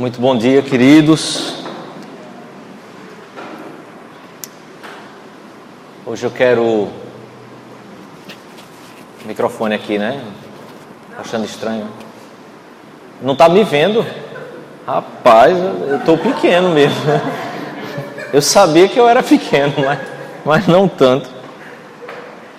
[0.00, 1.56] Muito bom dia, queridos.
[6.06, 6.88] Hoje eu quero.
[9.26, 10.24] Microfone aqui, né?
[11.18, 11.86] Achando estranho.
[13.20, 14.06] Não tá me vendo?
[14.86, 16.96] Rapaz, eu tô pequeno mesmo.
[18.32, 19.98] Eu sabia que eu era pequeno, mas,
[20.46, 21.28] mas não tanto.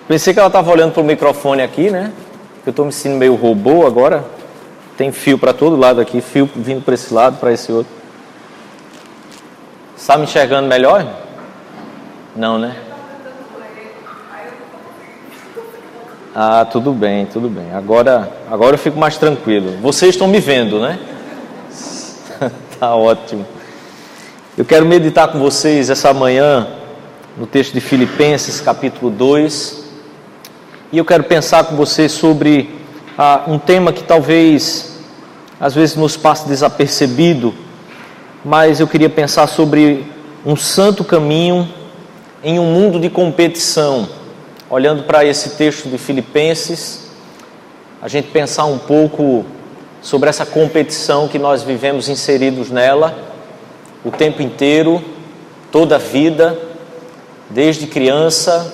[0.06, 2.12] Pensei que ela estava olhando para o microfone aqui, né?
[2.64, 4.24] Eu estou me sentindo meio robô agora.
[4.96, 7.92] Tem fio para todo lado aqui, fio vindo para esse lado, para esse outro.
[9.96, 11.06] Está me enxergando melhor?
[12.36, 12.76] Não, né?
[16.34, 17.72] Ah, tudo bem, tudo bem.
[17.74, 19.76] Agora, agora eu fico mais tranquilo.
[19.82, 20.98] Vocês estão me vendo, né?
[22.80, 23.46] tá ótimo.
[24.56, 26.68] Eu quero meditar com vocês essa manhã
[27.36, 29.84] no texto de Filipenses, capítulo 2.
[30.90, 32.81] E eu quero pensar com vocês sobre
[33.16, 34.98] ah, um tema que talvez
[35.60, 37.54] às vezes nos passe desapercebido,
[38.44, 40.06] mas eu queria pensar sobre
[40.44, 41.68] um santo caminho
[42.42, 44.08] em um mundo de competição.
[44.68, 47.10] Olhando para esse texto de Filipenses,
[48.00, 49.44] a gente pensar um pouco
[50.00, 53.16] sobre essa competição que nós vivemos inseridos nela
[54.04, 55.02] o tempo inteiro,
[55.70, 56.58] toda a vida,
[57.48, 58.72] desde criança,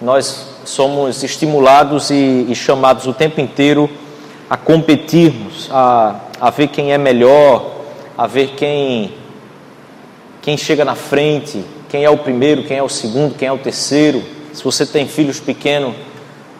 [0.00, 3.88] nós somos estimulados e, e chamados o tempo inteiro
[4.48, 7.72] a competirmos, a, a ver quem é melhor,
[8.16, 9.12] a ver quem,
[10.42, 13.58] quem chega na frente, quem é o primeiro, quem é o segundo, quem é o
[13.58, 14.22] terceiro.
[14.52, 15.94] Se você tem filhos pequenos,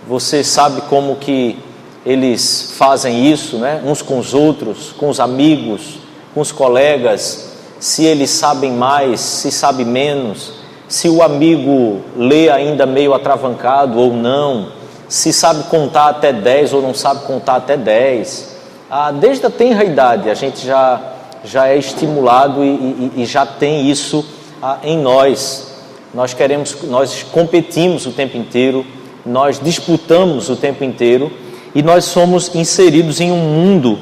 [0.06, 1.58] você sabe como que
[2.04, 3.82] eles fazem isso, né?
[3.84, 5.98] Uns com os outros, com os amigos,
[6.34, 10.63] com os colegas, se eles sabem mais, se sabe menos,
[10.94, 14.68] se o amigo lê ainda meio atravancado ou não,
[15.08, 18.54] se sabe contar até 10 ou não sabe contar até 10.
[18.88, 21.00] Ah, desde a tenra idade a gente já,
[21.44, 24.24] já é estimulado e, e, e já tem isso
[24.62, 25.74] ah, em nós.
[26.14, 28.86] Nós queremos, nós competimos o tempo inteiro,
[29.26, 31.28] nós disputamos o tempo inteiro
[31.74, 33.98] e nós somos inseridos em um mundo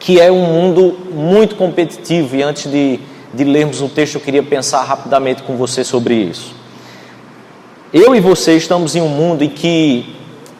[0.00, 2.34] que é um mundo muito competitivo.
[2.34, 2.98] E antes de,
[3.34, 6.54] de lermos o texto, eu queria pensar rapidamente com você sobre isso.
[7.92, 10.16] Eu e você estamos em um mundo em que,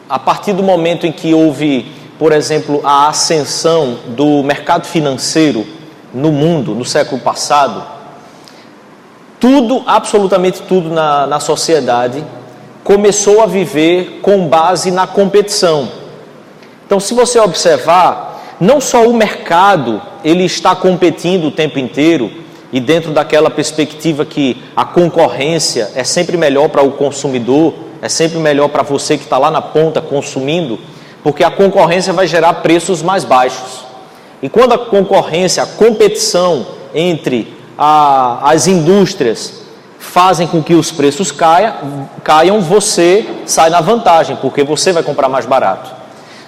[0.09, 1.85] a partir do momento em que houve,
[2.17, 5.65] por exemplo, a ascensão do mercado financeiro
[6.13, 7.83] no mundo, no século passado,
[9.39, 12.23] tudo, absolutamente tudo na, na sociedade,
[12.83, 15.89] começou a viver com base na competição.
[16.85, 22.31] Então, se você observar, não só o mercado ele está competindo o tempo inteiro
[22.71, 28.37] e dentro daquela perspectiva que a concorrência é sempre melhor para o consumidor, é sempre
[28.37, 30.79] melhor para você que está lá na ponta consumindo,
[31.23, 33.85] porque a concorrência vai gerar preços mais baixos.
[34.41, 39.61] E quando a concorrência, a competição entre a, as indústrias
[39.97, 41.75] fazem com que os preços caia,
[42.23, 45.91] caiam, você sai na vantagem, porque você vai comprar mais barato.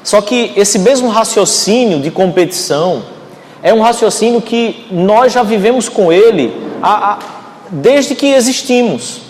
[0.03, 3.03] Só que esse mesmo raciocínio de competição
[3.61, 7.19] é um raciocínio que nós já vivemos com ele a, a,
[7.69, 9.21] desde que existimos.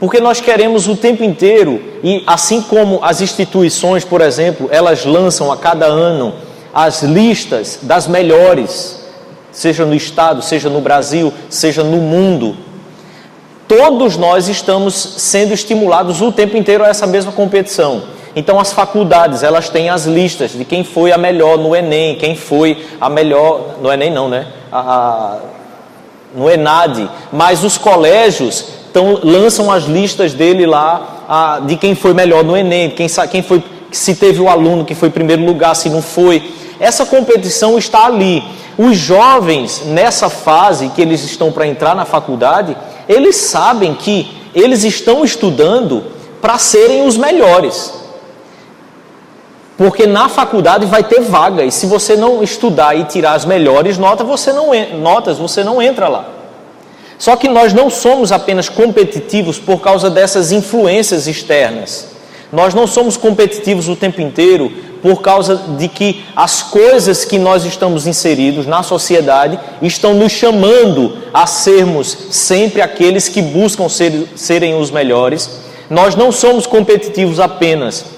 [0.00, 5.50] Porque nós queremos o tempo inteiro, e assim como as instituições, por exemplo, elas lançam
[5.50, 6.34] a cada ano
[6.72, 9.00] as listas das melhores,
[9.50, 12.56] seja no Estado, seja no Brasil, seja no mundo,
[13.66, 18.02] todos nós estamos sendo estimulados o tempo inteiro a essa mesma competição.
[18.38, 22.36] Então as faculdades, elas têm as listas de quem foi a melhor no Enem, quem
[22.36, 24.46] foi a melhor, no Enem não, né?
[24.70, 25.36] A, a,
[26.36, 32.14] no Enad, mas os colégios tão, lançam as listas dele lá a, de quem foi
[32.14, 33.60] melhor no Enem, quem, quem foi,
[33.90, 36.52] se teve o aluno que foi primeiro lugar, se não foi.
[36.78, 38.44] Essa competição está ali.
[38.78, 42.76] Os jovens, nessa fase que eles estão para entrar na faculdade,
[43.08, 46.04] eles sabem que eles estão estudando
[46.40, 47.98] para serem os melhores.
[49.78, 53.96] Porque na faculdade vai ter vaga e se você não estudar e tirar as melhores
[53.96, 56.28] notas, você não, notas, você não entra lá.
[57.16, 62.08] Só que nós não somos apenas competitivos por causa dessas influências externas.
[62.52, 64.68] Nós não somos competitivos o tempo inteiro
[65.00, 71.18] por causa de que as coisas que nós estamos inseridos na sociedade estão nos chamando
[71.32, 75.48] a sermos sempre aqueles que buscam ser, serem os melhores.
[75.88, 78.17] Nós não somos competitivos apenas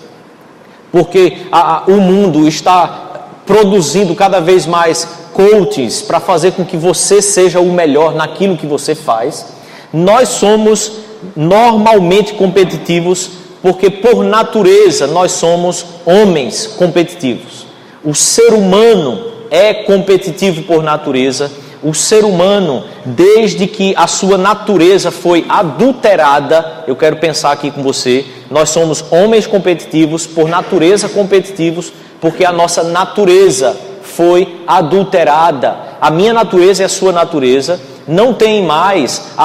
[0.93, 6.77] porque a, a, o mundo está produzindo cada vez mais coaches para fazer com que
[6.77, 9.47] você seja o melhor naquilo que você faz.
[9.93, 10.93] Nós somos
[11.37, 13.31] normalmente competitivos
[13.63, 17.67] porque, por natureza, nós somos homens competitivos.
[18.03, 21.51] O ser humano é competitivo por natureza.
[21.82, 27.82] O ser humano, desde que a sua natureza foi adulterada, eu quero pensar aqui com
[27.82, 31.91] você, nós somos homens competitivos, por natureza competitivos,
[32.21, 35.77] porque a nossa natureza foi adulterada.
[36.00, 39.44] A minha natureza e a sua natureza não têm mais a,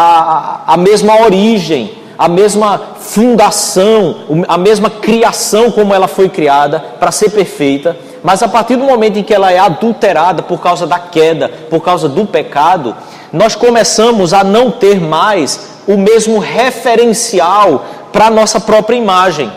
[0.68, 4.16] a, a mesma origem, a mesma fundação,
[4.48, 7.96] a mesma criação como ela foi criada para ser perfeita,
[8.26, 11.82] mas a partir do momento em que ela é adulterada por causa da queda, por
[11.82, 12.96] causa do pecado,
[13.32, 19.52] nós começamos a não ter mais o mesmo referencial para a nossa própria imagem.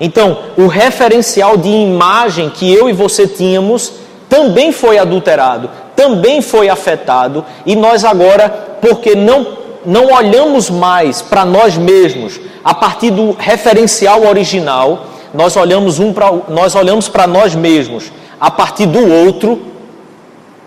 [0.00, 3.92] Então, o referencial de imagem que eu e você tínhamos
[4.30, 8.48] também foi adulterado, também foi afetado, e nós agora,
[8.80, 15.98] porque não não olhamos mais para nós mesmos a partir do referencial original, nós olhamos
[15.98, 18.10] um para nós olhamos para nós mesmos
[18.40, 19.60] a partir do outro.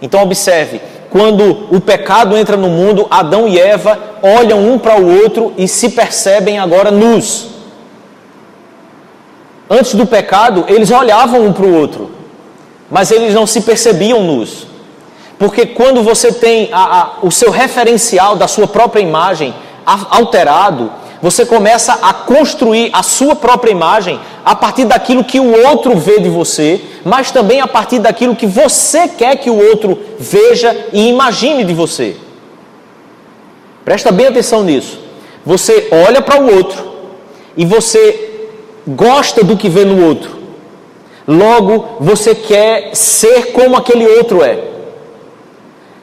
[0.01, 0.80] Então observe,
[1.10, 5.68] quando o pecado entra no mundo, Adão e Eva olham um para o outro e
[5.68, 7.48] se percebem agora nus.
[9.69, 12.12] Antes do pecado, eles olhavam um para o outro,
[12.89, 14.68] mas eles não se percebiam nus.
[15.38, 19.54] Porque quando você tem a, a, o seu referencial da sua própria imagem
[19.86, 25.98] alterado, você começa a construir a sua própria imagem a partir daquilo que o outro
[25.98, 30.88] vê de você, mas também a partir daquilo que você quer que o outro veja
[30.94, 32.16] e imagine de você.
[33.83, 35.00] Presta bem atenção nisso.
[35.45, 36.89] Você olha para o outro
[37.57, 38.48] e você
[38.88, 40.39] gosta do que vê no outro.
[41.27, 44.69] Logo, você quer ser como aquele outro é.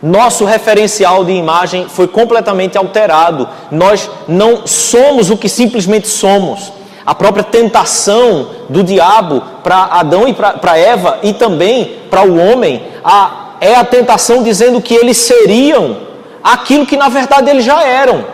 [0.03, 3.49] Nosso referencial de imagem foi completamente alterado.
[3.71, 6.73] Nós não somos o que simplesmente somos.
[7.05, 12.83] A própria tentação do diabo para Adão e para Eva e também para o homem
[13.05, 15.99] a, é a tentação dizendo que eles seriam
[16.43, 18.25] aquilo que na verdade eles já eram.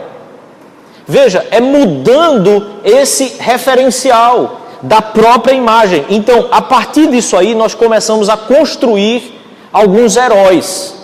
[1.06, 6.06] Veja, é mudando esse referencial da própria imagem.
[6.08, 9.38] Então, a partir disso aí, nós começamos a construir
[9.72, 11.01] alguns heróis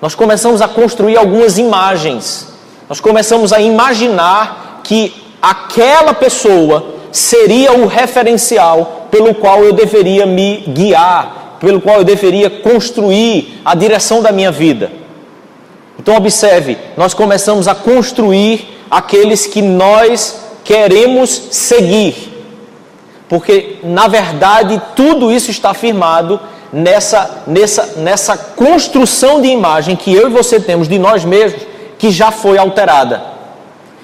[0.00, 2.48] nós começamos a construir algumas imagens.
[2.88, 10.64] Nós começamos a imaginar que aquela pessoa seria o referencial pelo qual eu deveria me
[10.68, 14.90] guiar, pelo qual eu deveria construir a direção da minha vida.
[15.98, 22.14] Então, observe, nós começamos a construir aqueles que nós queremos seguir,
[23.28, 26.38] porque na verdade tudo isso está afirmado
[26.72, 31.62] nessa, nessa, nessa construção de imagem que eu e você temos de nós mesmos,
[31.98, 33.22] que já foi alterada.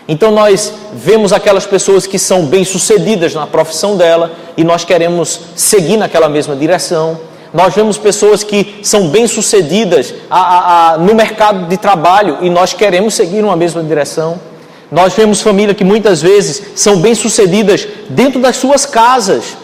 [0.07, 5.97] Então nós vemos aquelas pessoas que são bem-sucedidas na profissão dela e nós queremos seguir
[5.97, 7.19] naquela mesma direção.
[7.55, 10.13] Nós vemos pessoas que são bem-sucedidas
[11.01, 14.39] no mercado de trabalho e nós queremos seguir numa mesma direção.
[14.91, 19.57] Nós vemos famílias que muitas vezes são bem-sucedidas dentro das suas casas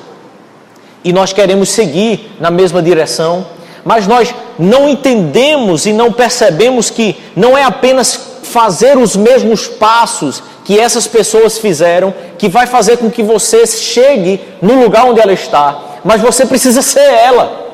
[1.02, 3.47] e nós queremos seguir na mesma direção,
[3.85, 10.43] mas nós não entendemos e não percebemos que não é apenas fazer os mesmos passos
[10.64, 15.33] que essas pessoas fizeram que vai fazer com que você chegue no lugar onde ela
[15.33, 17.69] está, mas você precisa ser ela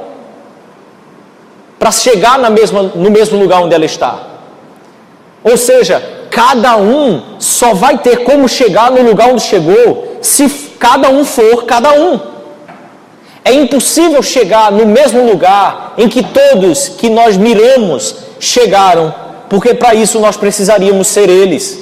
[1.79, 4.19] para chegar na mesma, no mesmo lugar onde ela está.
[5.43, 11.09] Ou seja, cada um só vai ter como chegar no lugar onde chegou se cada
[11.09, 12.36] um for cada um.
[13.47, 19.15] É impossível chegar no mesmo lugar em que todos que nós miramos chegaram,
[19.49, 21.79] porque para isso nós precisaríamos ser eles.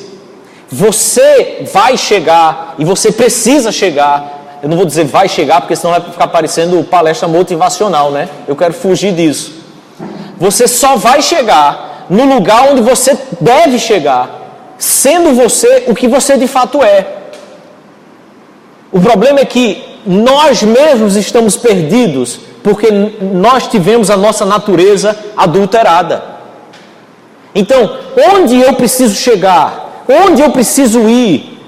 [0.71, 4.59] Você vai chegar e você precisa chegar.
[4.63, 8.29] Eu não vou dizer vai chegar, porque senão vai ficar parecendo palestra motivacional, né?
[8.47, 9.55] Eu quero fugir disso.
[10.37, 14.29] Você só vai chegar no lugar onde você deve chegar,
[14.77, 17.07] sendo você o que você de fato é.
[18.93, 22.89] O problema é que nós mesmos estamos perdidos porque
[23.21, 26.23] nós tivemos a nossa natureza adulterada.
[27.55, 27.99] Então,
[28.35, 30.05] onde eu preciso chegar?
[30.09, 31.61] Onde eu preciso ir?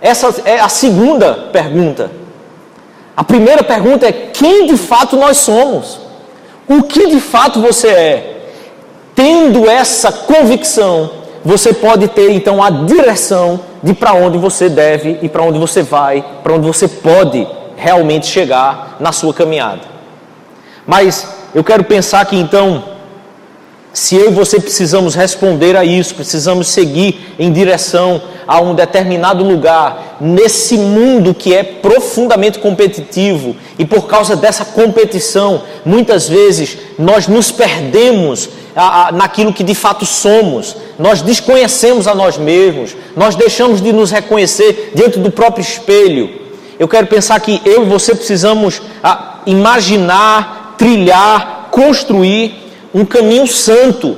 [0.00, 2.10] Essa é a segunda pergunta.
[3.16, 6.00] A primeira pergunta é: quem de fato nós somos?
[6.68, 8.30] O que de fato você é?
[9.14, 11.10] Tendo essa convicção,
[11.44, 15.82] você pode ter então a direção de para onde você deve e para onde você
[15.82, 19.82] vai, para onde você pode realmente chegar na sua caminhada.
[20.84, 22.82] Mas eu quero pensar que então
[23.94, 29.44] Se eu e você precisamos responder a isso, precisamos seguir em direção a um determinado
[29.44, 37.28] lugar, nesse mundo que é profundamente competitivo, e por causa dessa competição, muitas vezes nós
[37.28, 43.36] nos perdemos a, a, naquilo que de fato somos, nós desconhecemos a nós mesmos, nós
[43.36, 46.42] deixamos de nos reconhecer diante do próprio espelho.
[46.78, 52.54] Eu quero pensar que eu e você precisamos a, imaginar, trilhar, construir
[52.92, 54.16] um caminho santo.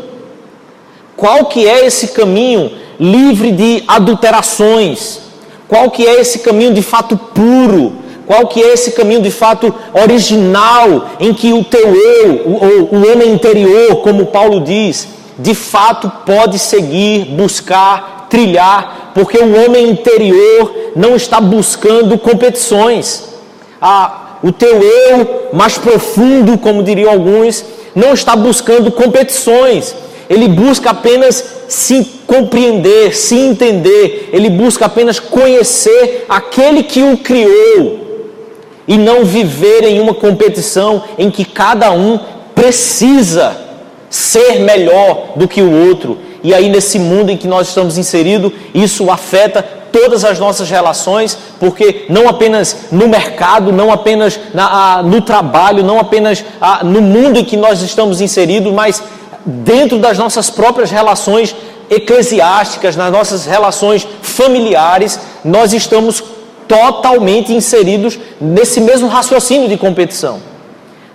[1.17, 5.21] Qual que é esse caminho livre de adulterações?
[5.69, 8.06] Qual que é esse caminho de fato puro?
[8.27, 13.13] Qual que é esse caminho de fato original em que o teu eu, o, o
[13.13, 15.07] homem interior, como Paulo diz,
[15.39, 23.29] de fato pode seguir, buscar, trilhar, porque o homem interior não está buscando competições.
[23.81, 27.65] Ah, o teu eu mais profundo, como diriam alguns,
[27.95, 29.95] não está buscando competições,
[30.29, 38.06] ele busca apenas se compreender, se entender, ele busca apenas conhecer aquele que o criou
[38.87, 42.19] e não viver em uma competição em que cada um
[42.55, 43.57] precisa
[44.09, 46.19] ser melhor do que o outro.
[46.43, 51.37] E aí, nesse mundo em que nós estamos inseridos, isso afeta todas as nossas relações,
[51.59, 56.45] porque não apenas no mercado, não apenas na, no trabalho, não apenas
[56.85, 59.03] no mundo em que nós estamos inseridos, mas
[59.45, 61.55] dentro das nossas próprias relações
[61.89, 66.23] eclesiásticas, nas nossas relações familiares, nós estamos
[66.67, 70.41] totalmente inseridos nesse mesmo raciocínio de competição.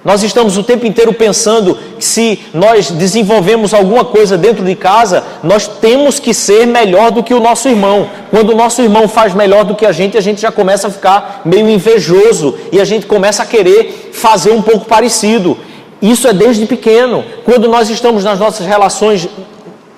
[0.03, 5.23] Nós estamos o tempo inteiro pensando que se nós desenvolvemos alguma coisa dentro de casa,
[5.43, 8.09] nós temos que ser melhor do que o nosso irmão.
[8.31, 10.91] Quando o nosso irmão faz melhor do que a gente, a gente já começa a
[10.91, 15.55] ficar meio invejoso e a gente começa a querer fazer um pouco parecido.
[16.01, 17.23] Isso é desde pequeno.
[17.45, 19.29] Quando nós estamos nas nossas relações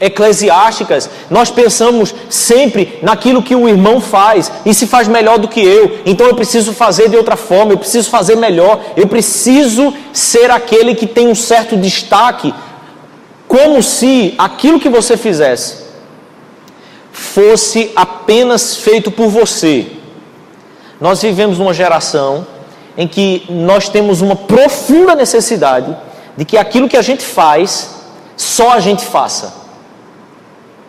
[0.04, 5.62] eclesiásticas, nós pensamos sempre naquilo que o irmão faz e se faz melhor do que
[5.62, 10.52] eu, então eu preciso fazer de outra forma, eu preciso fazer melhor, eu preciso ser
[10.52, 12.54] aquele que tem um certo destaque,
[13.48, 15.84] como se aquilo que você fizesse
[17.12, 19.88] fosse apenas feito por você.
[21.00, 22.46] Nós vivemos numa geração
[22.98, 25.96] em que nós temos uma profunda necessidade
[26.36, 27.96] de que aquilo que a gente faz,
[28.36, 29.63] só a gente faça.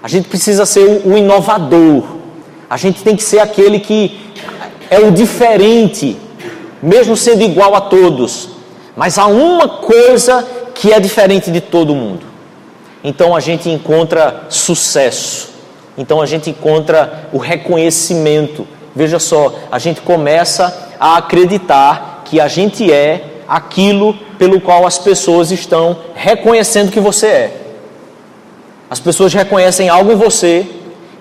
[0.05, 2.03] A gente precisa ser o, inovador.
[2.69, 4.21] A gente tem que ser aquele que
[4.91, 6.19] é o diferente,
[6.83, 8.51] mesmo sendo igual a todos.
[8.95, 12.27] Mas há uma coisa que é diferente de todo mundo.
[13.03, 15.49] Então a gente encontra sucesso.
[15.97, 18.69] Então a gente encontra o reconhecimento.
[18.95, 24.99] Veja só, a gente começa a acreditar que a gente é aquilo pelo qual as
[24.99, 27.64] pessoas estão reconhecendo que você é.
[28.89, 30.67] As pessoas reconhecem algo em você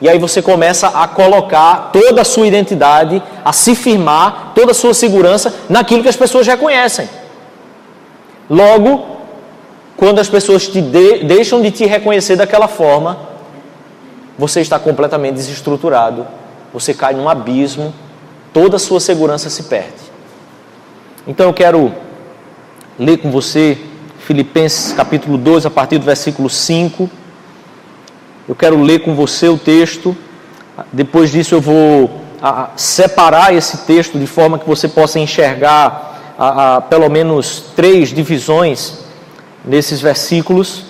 [0.01, 4.74] e aí você começa a colocar toda a sua identidade, a se firmar, toda a
[4.74, 7.08] sua segurança naquilo que as pessoas reconhecem.
[8.50, 9.05] Logo,
[9.96, 13.17] quando as pessoas te de, deixam de te reconhecer daquela forma,
[14.38, 16.27] você está completamente desestruturado,
[16.74, 17.93] você cai num abismo,
[18.51, 20.12] toda a sua segurança se perde.
[21.25, 21.93] Então eu quero
[23.00, 23.77] ler com você
[24.20, 27.10] Filipenses capítulo 2, a partir do versículo 5
[28.48, 30.16] eu quero ler com você o texto.
[30.92, 32.22] Depois disso, eu vou
[32.76, 39.00] separar esse texto de forma que você possa enxergar a, a, pelo menos três divisões
[39.64, 40.84] nesses versículos.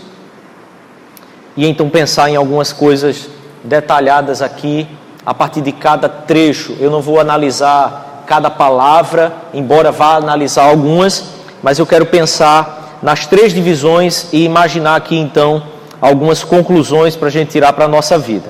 [1.55, 3.29] E então pensar em algumas coisas
[3.63, 4.87] detalhadas aqui
[5.23, 6.75] a partir de cada trecho.
[6.79, 11.25] Eu não vou analisar cada palavra, embora vá analisar algumas,
[11.61, 15.72] mas eu quero pensar nas três divisões e imaginar aqui então
[16.03, 18.49] algumas conclusões para a gente tirar para a nossa vida.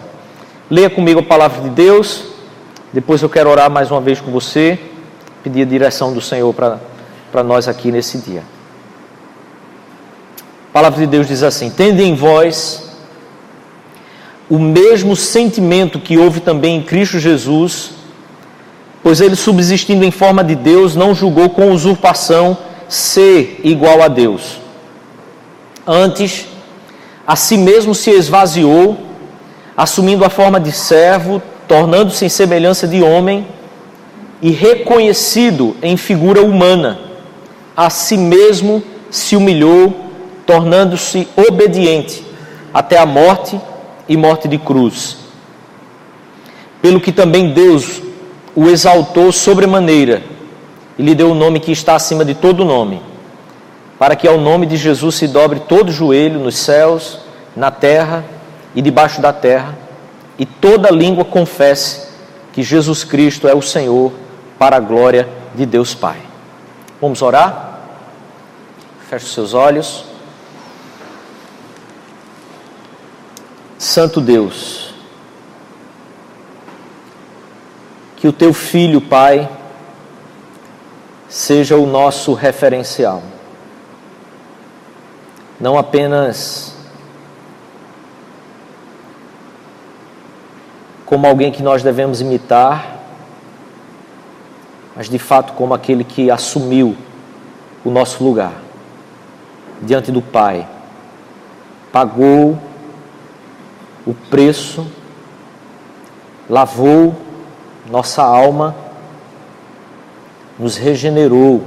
[0.72, 2.24] Leia comigo a palavra de Deus,
[2.92, 4.80] depois eu quero orar mais uma vez com você,
[5.44, 8.42] pedir a direção do Senhor para, nós aqui nesse dia.
[10.72, 12.90] A palavra de Deus diz assim: Tende em vós
[14.50, 17.92] o mesmo sentimento que houve também em Cristo Jesus,
[19.04, 22.58] pois ele, subsistindo em forma de Deus, não julgou com usurpação
[22.90, 24.60] ser igual a Deus.
[25.86, 26.48] Antes,
[27.26, 28.98] a si mesmo se esvaziou,
[29.76, 33.48] assumindo a forma de servo, tornando-se em semelhança de homem
[34.42, 37.00] e reconhecido em figura humana.
[37.76, 39.94] A si mesmo se humilhou,
[40.46, 42.24] tornando-se obediente
[42.74, 43.60] até a morte
[44.08, 45.18] e morte de cruz.
[46.82, 48.02] Pelo que também Deus
[48.54, 50.22] o exaltou sobremaneira
[51.00, 53.13] e lhe deu o nome que está acima de todo nome
[54.04, 57.20] para que ao nome de Jesus se dobre todo joelho nos céus,
[57.56, 58.26] na terra
[58.76, 59.78] e debaixo da terra,
[60.38, 62.10] e toda língua confesse
[62.52, 64.12] que Jesus Cristo é o Senhor,
[64.60, 66.18] para a glória de Deus Pai.
[67.00, 67.80] Vamos orar?
[69.10, 70.04] Feche os seus olhos.
[73.78, 74.94] Santo Deus,
[78.18, 79.50] que o teu filho, Pai,
[81.30, 83.24] seja o nosso referencial.
[85.64, 86.76] Não apenas
[91.06, 93.00] como alguém que nós devemos imitar,
[94.94, 96.98] mas de fato como aquele que assumiu
[97.82, 98.52] o nosso lugar
[99.82, 100.68] diante do Pai,
[101.94, 102.60] pagou
[104.06, 104.86] o preço,
[106.50, 107.16] lavou
[107.90, 108.76] nossa alma,
[110.60, 111.64] nos regenerou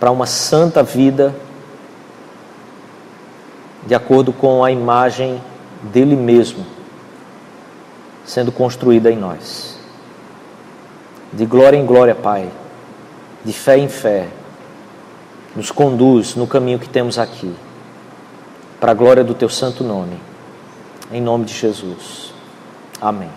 [0.00, 1.32] para uma santa vida
[3.86, 5.40] de acordo com a imagem
[5.82, 6.74] dele mesmo
[8.24, 9.78] sendo construída em nós.
[11.32, 12.48] De glória em glória, Pai,
[13.44, 14.28] de fé em fé,
[15.54, 17.54] nos conduz no caminho que temos aqui,
[18.80, 20.18] para a glória do Teu santo nome.
[21.12, 22.32] Em nome de Jesus.
[23.00, 23.30] Amém.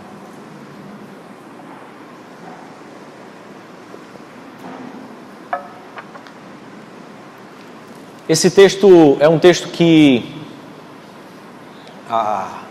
[8.29, 10.36] Esse texto é um texto que,
[12.09, 12.61] ah,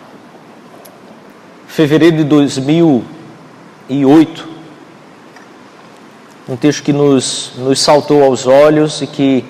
[1.66, 4.49] fevereiro de 2008,
[6.49, 9.45] um texto que nos, nos saltou aos olhos e que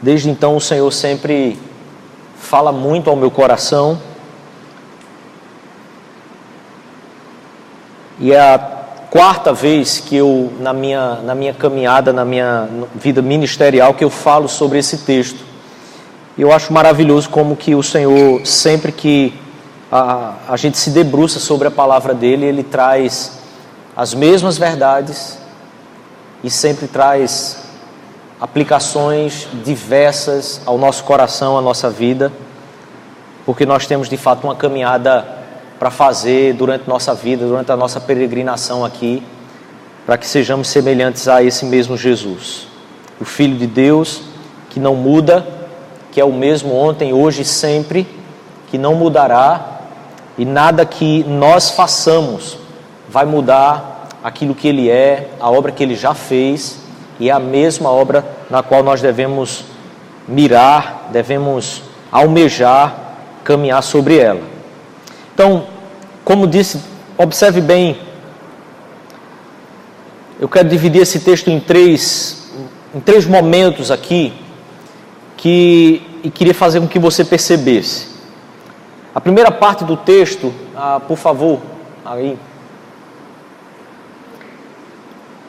[0.00, 1.58] desde então o Senhor sempre
[2.36, 4.00] fala muito ao meu coração.
[8.18, 8.58] E é a
[9.10, 14.10] quarta vez que eu, na minha, na minha caminhada, na minha vida ministerial, que eu
[14.10, 15.47] falo sobre esse texto.
[16.38, 19.34] E eu acho maravilhoso como que o Senhor, sempre que
[19.90, 23.40] a, a gente se debruça sobre a palavra dele, ele traz
[23.96, 25.36] as mesmas verdades
[26.44, 27.58] e sempre traz
[28.40, 32.32] aplicações diversas ao nosso coração, à nossa vida,
[33.44, 35.26] porque nós temos de fato uma caminhada
[35.76, 39.24] para fazer durante nossa vida, durante a nossa peregrinação aqui,
[40.06, 42.68] para que sejamos semelhantes a esse mesmo Jesus,
[43.20, 44.22] o Filho de Deus
[44.70, 45.57] que não muda,
[46.12, 48.06] que é o mesmo ontem, hoje e sempre,
[48.70, 49.78] que não mudará
[50.36, 52.56] e nada que nós façamos
[53.08, 56.78] vai mudar aquilo que Ele é, a obra que Ele já fez
[57.18, 59.64] e é a mesma obra na qual nós devemos
[60.26, 62.94] mirar, devemos almejar,
[63.42, 64.42] caminhar sobre ela.
[65.34, 65.66] Então,
[66.24, 66.80] como disse,
[67.16, 67.98] observe bem.
[70.38, 72.50] Eu quero dividir esse texto em três,
[72.94, 74.32] em três momentos aqui,
[75.38, 78.08] que e queria fazer com que você percebesse.
[79.14, 81.60] A primeira parte do texto, ah, por favor,
[82.04, 82.36] aí.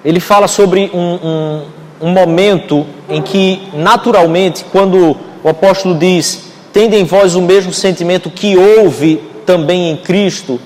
[0.06, 1.66] Ele fala sobre um, um,
[2.02, 8.30] um momento em que, naturalmente, quando o apóstolo diz: Tende em vós o mesmo sentimento
[8.30, 10.60] que houve também em Cristo,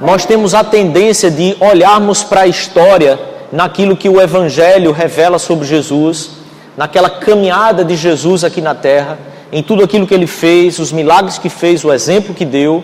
[0.00, 3.20] nós temos a tendência de olharmos para a história
[3.52, 6.41] naquilo que o Evangelho revela sobre Jesus,
[6.76, 9.18] naquela caminhada de Jesus aqui na terra,
[9.52, 12.82] em tudo aquilo que ele fez, os milagres que fez, o exemplo que deu.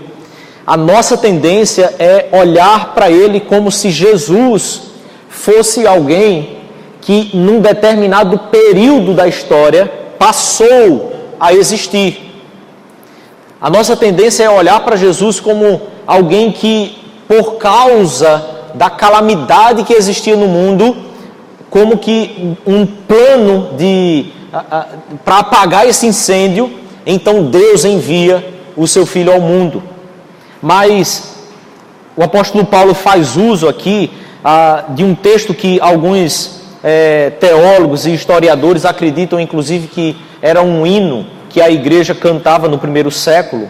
[0.66, 4.82] A nossa tendência é olhar para ele como se Jesus
[5.28, 6.58] fosse alguém
[7.00, 12.28] que, num determinado período da história, passou a existir.
[13.60, 19.94] A nossa tendência é olhar para Jesus como alguém que, por causa da calamidade que
[19.94, 21.07] existia no mundo,
[21.70, 24.26] como que um plano de
[25.24, 26.70] para apagar esse incêndio,
[27.06, 28.44] então Deus envia
[28.76, 29.82] o seu filho ao mundo.
[30.62, 31.36] Mas
[32.16, 34.10] o apóstolo Paulo faz uso aqui
[34.42, 40.86] ah, de um texto que alguns é, teólogos e historiadores acreditam, inclusive, que era um
[40.86, 43.68] hino que a igreja cantava no primeiro século.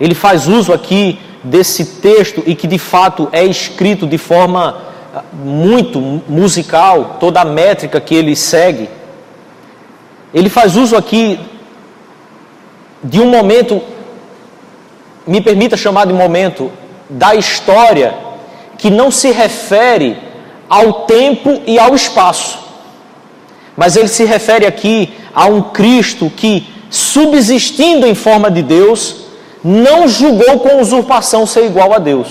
[0.00, 4.91] Ele faz uso aqui desse texto e que de fato é escrito de forma
[5.32, 8.88] muito musical, toda a métrica que ele segue.
[10.32, 11.38] Ele faz uso aqui
[13.04, 13.82] de um momento,
[15.26, 16.70] me permita chamar de momento,
[17.10, 18.14] da história
[18.78, 20.18] que não se refere
[20.68, 22.58] ao tempo e ao espaço,
[23.76, 29.16] mas ele se refere aqui a um Cristo que, subsistindo em forma de Deus,
[29.62, 32.28] não julgou com usurpação ser igual a Deus.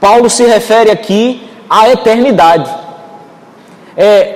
[0.00, 2.70] Paulo se refere aqui à eternidade.
[3.96, 4.34] É,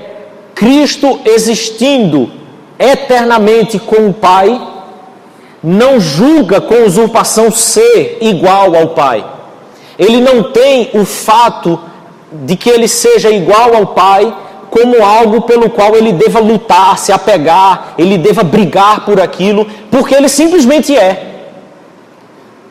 [0.54, 2.30] Cristo existindo
[2.78, 4.60] eternamente com o Pai,
[5.62, 9.24] não julga com usurpação ser igual ao Pai.
[9.98, 11.78] Ele não tem o fato
[12.32, 14.34] de que ele seja igual ao Pai
[14.70, 20.14] como algo pelo qual ele deva lutar, se apegar, ele deva brigar por aquilo, porque
[20.14, 21.31] ele simplesmente é.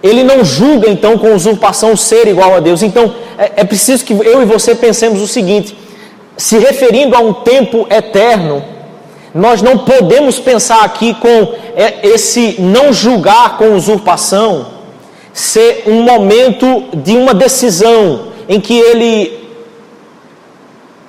[0.04, 2.82] Ele não julga então com usurpação ser igual a Deus.
[2.82, 5.78] Então é, é preciso que eu e você pensemos o seguinte:
[6.38, 8.64] se referindo a um tempo eterno,
[9.34, 14.68] nós não podemos pensar aqui com é, esse não julgar com usurpação
[15.34, 19.48] ser um momento de uma decisão em que ele,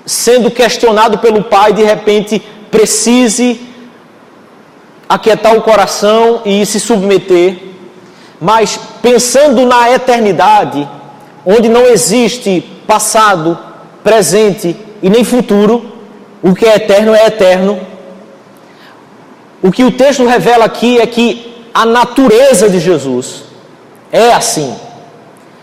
[0.06, 3.60] sendo questionado pelo pai, de repente precise
[5.08, 7.58] aquietar o coração e se submeter,
[8.42, 10.88] mas pensando na eternidade,
[11.46, 13.56] onde não existe passado,
[14.02, 15.92] presente e nem futuro,
[16.42, 17.78] o que é eterno é eterno.
[19.62, 23.44] O que o texto revela aqui é que a natureza de Jesus
[24.10, 24.74] é assim.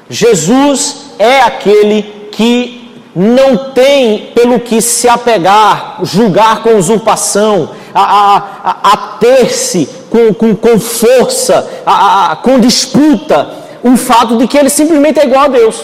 [0.09, 2.78] Jesus é aquele que
[3.19, 10.55] não tem pelo que se apegar, julgar com usurpação, a, a, a, ter-se com, com,
[10.55, 13.49] com, força, a, a, com disputa,
[13.83, 15.83] o fato de que ele simplesmente é igual a Deus.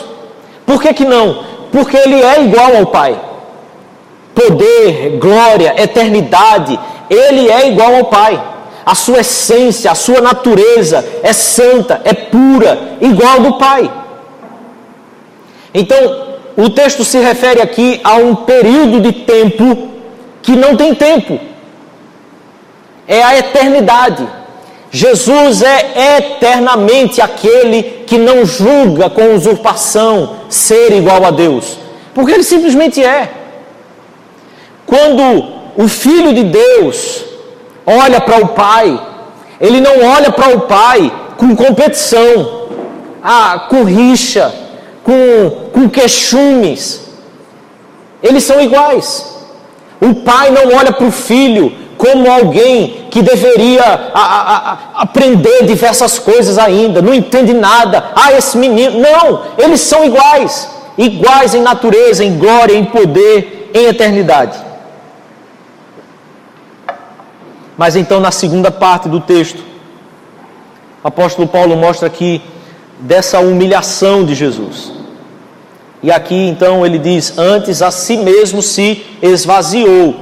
[0.65, 1.43] Por que, que não?
[1.73, 3.19] Porque ele é igual ao Pai.
[4.33, 8.41] Poder, glória, eternidade, ele é igual ao Pai.
[8.85, 13.91] A sua essência, a sua natureza é santa, é pura, igual do Pai.
[15.73, 19.89] Então, o texto se refere aqui a um período de tempo
[20.41, 21.39] que não tem tempo.
[23.07, 24.25] É a eternidade.
[24.89, 31.77] Jesus é eternamente aquele que não julga com usurpação ser igual a Deus,
[32.13, 33.29] porque ele simplesmente é.
[34.85, 37.25] Quando o Filho de Deus
[37.85, 38.97] olha para o Pai,
[39.59, 42.69] ele não olha para o Pai com competição,
[43.21, 44.64] ah, com rixa,
[45.05, 47.01] com, com queixumes.
[48.21, 49.33] Eles são iguais.
[50.01, 55.63] O pai não olha para o filho como alguém que deveria a, a, a, aprender
[55.65, 58.11] diversas coisas ainda, não entende nada.
[58.15, 58.99] Ah, esse menino.
[58.99, 60.69] Não, eles são iguais.
[60.97, 64.57] Iguais em natureza, em glória, em poder, em eternidade.
[67.77, 69.63] Mas então, na segunda parte do texto,
[71.03, 72.41] o apóstolo Paulo mostra que
[72.99, 74.91] dessa humilhação de Jesus.
[76.01, 80.15] E aqui então ele diz: Antes a si mesmo se esvaziou.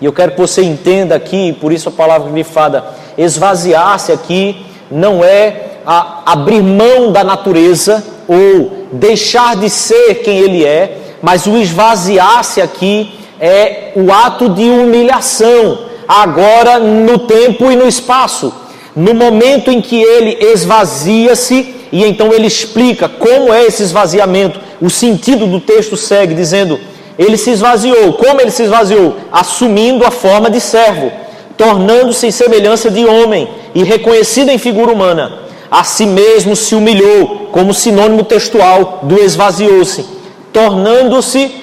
[0.00, 2.84] E eu quero que você entenda aqui, por isso a palavra grifada,
[3.16, 10.98] esvaziar-se aqui não é abrir mão da natureza ou deixar de ser quem ele é,
[11.22, 18.52] mas o esvaziar-se aqui é o ato de humilhação, agora no tempo e no espaço.
[18.96, 24.58] No momento em que ele esvazia-se, e então ele explica como é esse esvaziamento.
[24.80, 26.80] O sentido do texto segue dizendo:
[27.18, 28.14] ele se esvaziou.
[28.14, 29.16] Como ele se esvaziou?
[29.30, 31.12] Assumindo a forma de servo,
[31.56, 35.40] tornando-se em semelhança de homem e reconhecido em figura humana.
[35.70, 40.06] A si mesmo se humilhou, como sinônimo textual do esvaziou-se,
[40.52, 41.54] tornando-se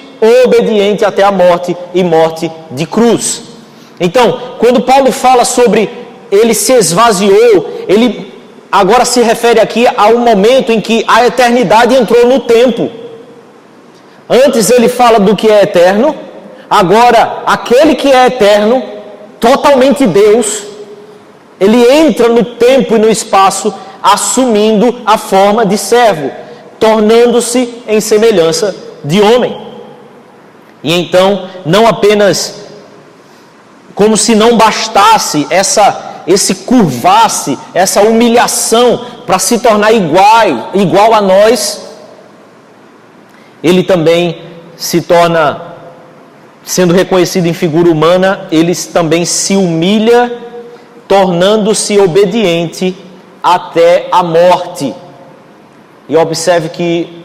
[0.44, 3.42] obediente até a morte e morte de cruz.
[3.98, 6.03] Então, quando Paulo fala sobre
[6.34, 8.32] ele se esvaziou, ele
[8.70, 12.90] agora se refere aqui a um momento em que a eternidade entrou no tempo.
[14.28, 16.14] Antes ele fala do que é eterno,
[16.68, 18.82] agora aquele que é eterno,
[19.38, 20.64] totalmente Deus,
[21.60, 26.30] ele entra no tempo e no espaço assumindo a forma de servo,
[26.80, 29.64] tornando-se em semelhança de homem.
[30.82, 32.64] E então, não apenas
[33.94, 41.20] como se não bastasse essa esse curvar-se, essa humilhação para se tornar igual, igual a
[41.20, 41.84] nós,
[43.62, 44.42] ele também
[44.76, 45.74] se torna,
[46.64, 50.32] sendo reconhecido em figura humana, ele também se humilha,
[51.08, 52.96] tornando-se obediente
[53.42, 54.94] até a morte.
[56.08, 57.24] E observe que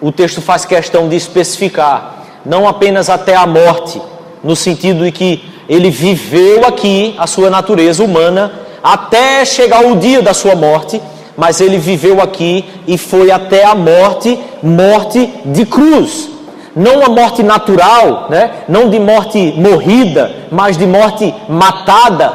[0.00, 4.00] o texto faz questão de especificar, não apenas até a morte,
[4.44, 8.52] no sentido de que ele viveu aqui a sua natureza humana
[8.82, 11.00] até chegar o dia da sua morte,
[11.36, 16.30] mas ele viveu aqui e foi até a morte, morte de cruz.
[16.74, 18.50] Não a morte natural, né?
[18.68, 22.32] não de morte morrida, mas de morte matada.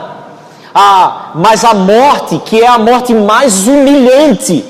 [0.75, 4.65] Ah, mas a morte que é a morte mais humilhante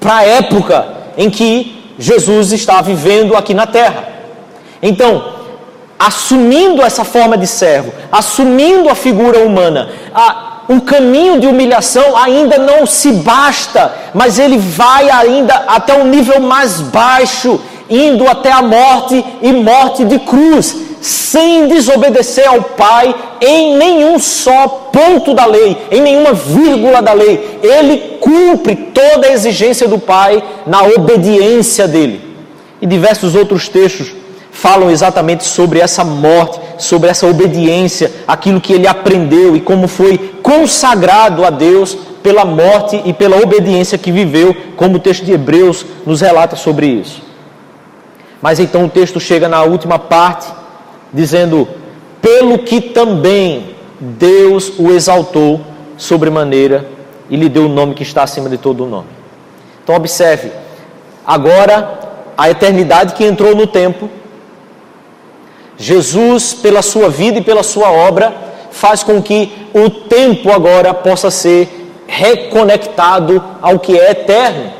[0.00, 0.86] para a época
[1.16, 4.08] em que Jesus está vivendo aqui na terra.
[4.82, 5.22] Então,
[6.04, 12.58] assumindo essa forma de servo, assumindo a figura humana, a, o caminho de humilhação ainda
[12.58, 18.60] não se basta, mas ele vai ainda até um nível mais baixo, indo até a
[18.62, 25.76] morte e morte de cruz, sem desobedecer ao Pai em nenhum só ponto da lei,
[25.88, 27.60] em nenhuma vírgula da lei.
[27.62, 32.20] Ele cumpre toda a exigência do Pai na obediência dele.
[32.80, 34.21] E diversos outros textos
[34.52, 40.18] falam exatamente sobre essa morte, sobre essa obediência, aquilo que ele aprendeu e como foi
[40.42, 45.84] consagrado a Deus pela morte e pela obediência que viveu, como o texto de Hebreus
[46.06, 47.22] nos relata sobre isso.
[48.40, 50.46] Mas então o texto chega na última parte,
[51.12, 51.66] dizendo:
[52.20, 55.60] Pelo que também Deus o exaltou
[55.96, 56.86] sobremaneira
[57.30, 59.08] e lhe deu o nome que está acima de todo o nome.
[59.82, 60.52] Então, observe,
[61.26, 61.98] agora
[62.36, 64.08] a eternidade que entrou no tempo
[65.82, 68.32] Jesus, pela sua vida e pela sua obra,
[68.70, 74.72] faz com que o tempo agora possa ser reconectado ao que é eterno.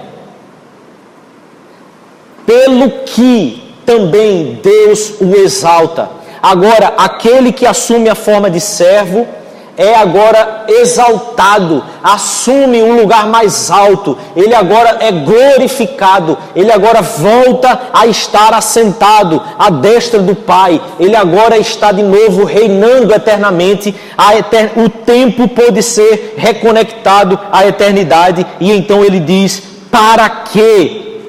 [2.47, 6.09] Pelo que também Deus o exalta.
[6.41, 9.27] Agora, aquele que assume a forma de servo,
[9.77, 17.81] é agora exaltado, assume um lugar mais alto, ele agora é glorificado, ele agora volta
[17.93, 23.95] a estar assentado à destra do Pai, ele agora está de novo reinando eternamente,
[24.37, 24.73] eter...
[24.77, 31.21] o tempo pode ser reconectado à eternidade, e então ele diz: para quê?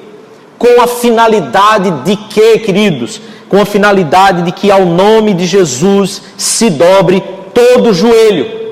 [0.58, 3.20] Com a finalidade de quê, queridos?
[3.48, 7.22] Com a finalidade de que ao nome de Jesus se dobre
[7.54, 8.64] todo joelho.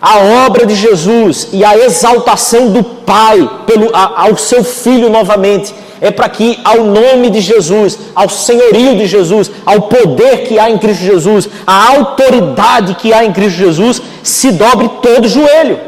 [0.00, 5.74] A obra de Jesus e a exaltação do Pai pelo, a, ao seu Filho novamente
[6.00, 10.70] é para que, ao nome de Jesus, ao senhorio de Jesus, ao poder que há
[10.70, 15.80] em Cristo Jesus, à autoridade que há em Cristo Jesus, se dobre todo joelho.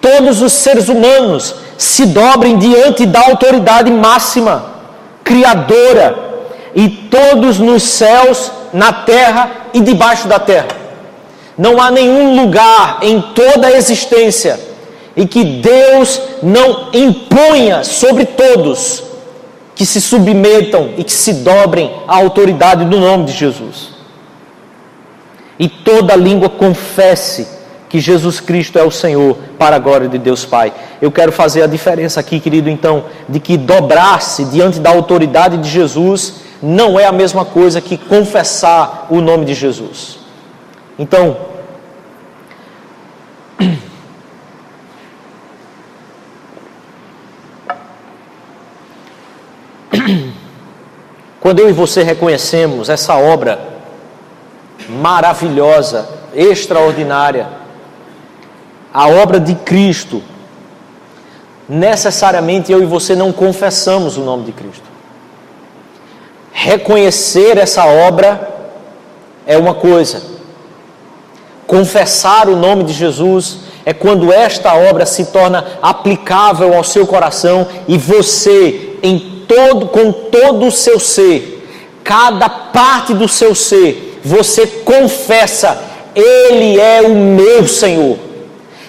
[0.00, 4.64] Todos os seres humanos se dobrem diante da autoridade máxima,
[5.24, 6.30] criadora,
[6.74, 10.68] e todos nos céus na terra e debaixo da terra.
[11.56, 14.58] Não há nenhum lugar em toda a existência
[15.16, 19.02] em que Deus não imponha sobre todos
[19.74, 23.90] que se submetam e que se dobrem à autoridade do nome de Jesus.
[25.58, 27.46] E toda língua confesse
[27.88, 30.72] que Jesus Cristo é o Senhor para a glória de Deus Pai.
[31.02, 35.68] Eu quero fazer a diferença aqui, querido, então, de que dobrar-se diante da autoridade de
[35.68, 40.18] Jesus não é a mesma coisa que confessar o nome de Jesus.
[40.98, 41.36] Então,
[51.40, 53.70] quando eu e você reconhecemos essa obra
[54.88, 57.46] maravilhosa, extraordinária,
[58.92, 60.20] a obra de Cristo,
[61.68, 64.89] necessariamente eu e você não confessamos o nome de Cristo.
[66.52, 68.48] Reconhecer essa obra
[69.46, 70.22] é uma coisa,
[71.66, 77.66] confessar o nome de Jesus é quando esta obra se torna aplicável ao seu coração
[77.88, 81.66] e você, em todo, com todo o seu ser,
[82.04, 85.82] cada parte do seu ser, você confessa:
[86.14, 88.18] Ele é o meu Senhor.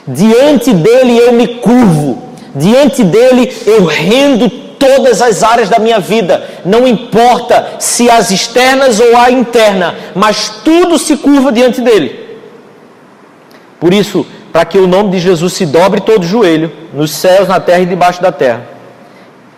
[0.08, 2.22] Diante dele eu me curvo,
[2.54, 9.00] diante dele eu rendo todas as áreas da minha vida, não importa se as externas
[9.00, 12.40] ou a interna, mas tudo se curva diante dele.
[13.80, 17.60] Por isso, para que o nome de Jesus se dobre todo joelho, nos céus, na
[17.60, 18.66] terra e debaixo da terra,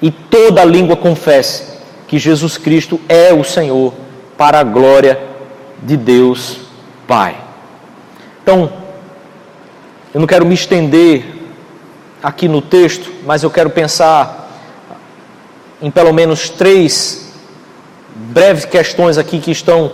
[0.01, 1.63] e toda língua confesse
[2.05, 3.93] que Jesus Cristo é o Senhor,
[4.37, 5.17] para a glória
[5.81, 6.57] de Deus
[7.07, 7.37] Pai.
[8.41, 8.69] Então,
[10.13, 11.23] eu não quero me estender
[12.21, 14.42] aqui no texto, mas eu quero pensar
[15.83, 17.27] em pelo menos três
[18.15, 19.91] breves questões aqui que estão,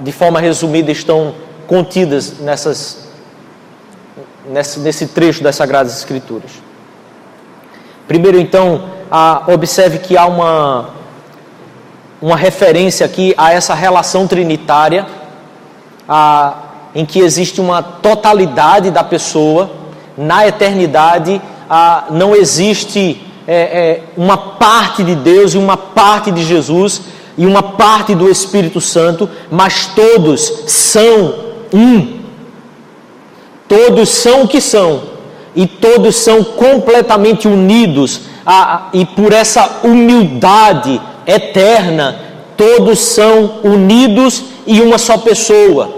[0.00, 1.36] de forma resumida, estão
[1.68, 3.08] contidas nessas,
[4.48, 6.50] nesse, nesse trecho das Sagradas Escrituras.
[8.08, 8.90] Primeiro, então,
[9.46, 10.90] observe que há uma,
[12.20, 15.06] uma referência aqui a essa relação trinitária,
[16.08, 16.54] a,
[16.92, 19.70] em que existe uma totalidade da pessoa,
[20.18, 26.44] na eternidade a, não existe é, é, uma parte de Deus e uma parte de
[26.44, 27.02] Jesus
[27.36, 31.34] e uma parte do Espírito Santo, mas todos são
[31.74, 32.20] um.
[33.66, 35.02] Todos são o que são
[35.56, 42.20] e todos são completamente unidos a, e por essa humildade eterna,
[42.56, 45.90] todos são unidos em uma só pessoa.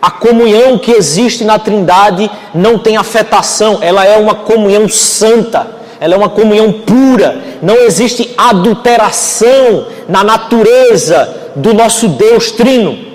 [0.00, 6.14] A comunhão que existe na Trindade não tem afetação, ela é uma comunhão santa, ela
[6.14, 13.08] é uma comunhão pura, não existe adulteração na natureza do nosso Deus Trino.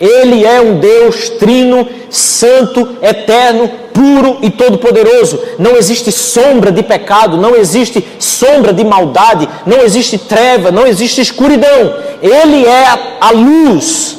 [0.00, 5.40] Ele é um Deus trino, santo, eterno, puro e todo-poderoso.
[5.58, 11.20] Não existe sombra de pecado, não existe sombra de maldade, não existe treva, não existe
[11.20, 11.94] escuridão.
[12.20, 12.86] Ele é
[13.20, 14.18] a luz.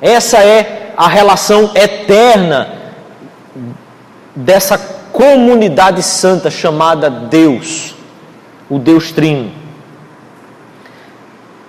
[0.00, 2.74] Essa é a relação eterna
[4.34, 7.94] dessa comunidade santa chamada Deus,
[8.68, 9.52] o Deus Trino.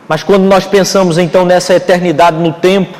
[0.08, 2.97] Mas quando nós pensamos então nessa eternidade no tempo,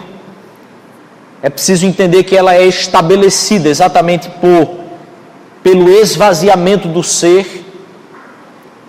[1.42, 4.84] é preciso entender que ela é estabelecida exatamente por
[5.64, 7.64] pelo esvaziamento do ser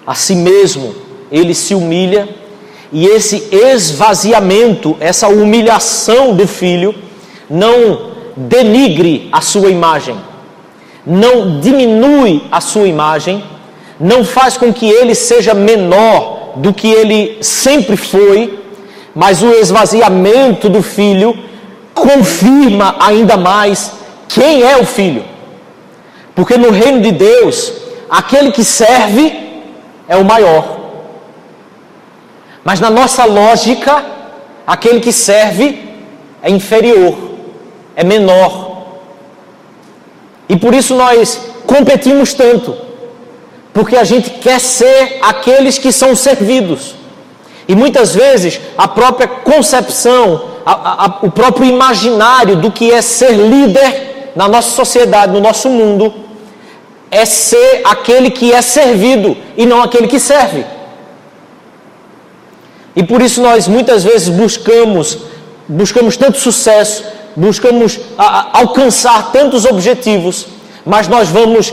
[0.05, 0.95] a si mesmo,
[1.31, 2.29] ele se humilha
[2.93, 6.95] e esse esvaziamento, essa humilhação do filho
[7.49, 10.17] não denigre a sua imagem,
[11.07, 13.45] não diminui a sua imagem,
[13.99, 18.59] não faz com que ele seja menor do que ele sempre foi,
[19.15, 21.37] mas o esvaziamento do filho
[21.93, 23.93] confirma ainda mais
[24.29, 25.25] quem é o filho.
[26.35, 27.73] Porque no reino de Deus,
[28.11, 29.33] aquele que serve
[30.09, 30.81] é o maior.
[32.65, 34.05] Mas na nossa lógica,
[34.67, 35.79] aquele que serve
[36.43, 37.15] é inferior,
[37.95, 38.64] é menor.
[40.49, 42.77] E por isso nós competimos tanto
[43.75, 46.95] porque a gente quer ser aqueles que são servidos.
[47.67, 53.33] E muitas vezes a própria concepção, a, a, o próprio imaginário do que é ser
[53.33, 56.15] líder na nossa sociedade, no nosso mundo,
[57.11, 60.65] é ser aquele que é servido e não aquele que serve.
[62.95, 65.19] E por isso nós muitas vezes buscamos,
[65.67, 67.05] buscamos tanto sucesso,
[67.37, 70.47] buscamos a, alcançar tantos objetivos,
[70.85, 71.73] mas nós vamos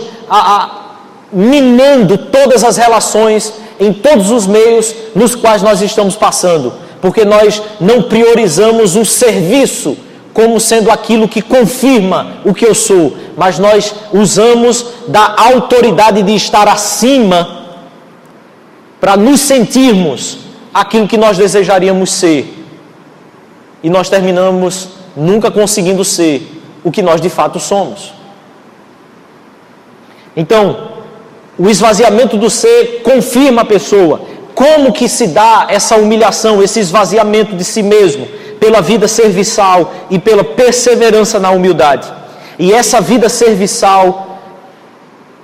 [1.32, 7.62] minando todas as relações em todos os meios nos quais nós estamos passando, porque nós
[7.80, 9.98] não priorizamos o serviço
[10.34, 16.36] como sendo aquilo que confirma o que eu sou, mas nós usamos da autoridade de
[16.36, 17.62] estar acima
[19.00, 20.38] para nos sentirmos
[20.74, 22.60] aquilo que nós desejaríamos ser.
[23.84, 28.14] E nós terminamos nunca conseguindo ser o que nós de fato somos.
[30.36, 30.90] Então,
[31.58, 34.22] o esvaziamento do ser confirma a pessoa.
[34.56, 38.28] Como que se dá essa humilhação, esse esvaziamento de si mesmo?
[38.60, 42.12] Pela vida serviçal e pela perseverança na humildade.
[42.58, 44.40] E essa vida serviçal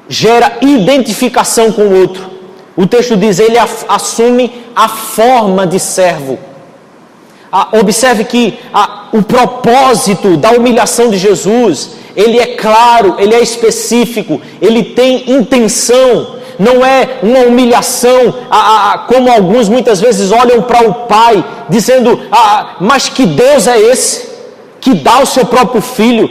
[0.07, 2.29] gera identificação com o outro.
[2.75, 3.57] O texto diz: ele
[3.89, 6.37] assume a forma de servo.
[7.51, 13.41] Ah, observe que ah, o propósito da humilhação de Jesus ele é claro, ele é
[13.41, 20.63] específico, ele tem intenção, não é uma humilhação, a, a, como alguns muitas vezes olham
[20.63, 24.27] para o Pai, dizendo: ah, Mas que Deus é esse?
[24.81, 26.29] Que dá o seu próprio filho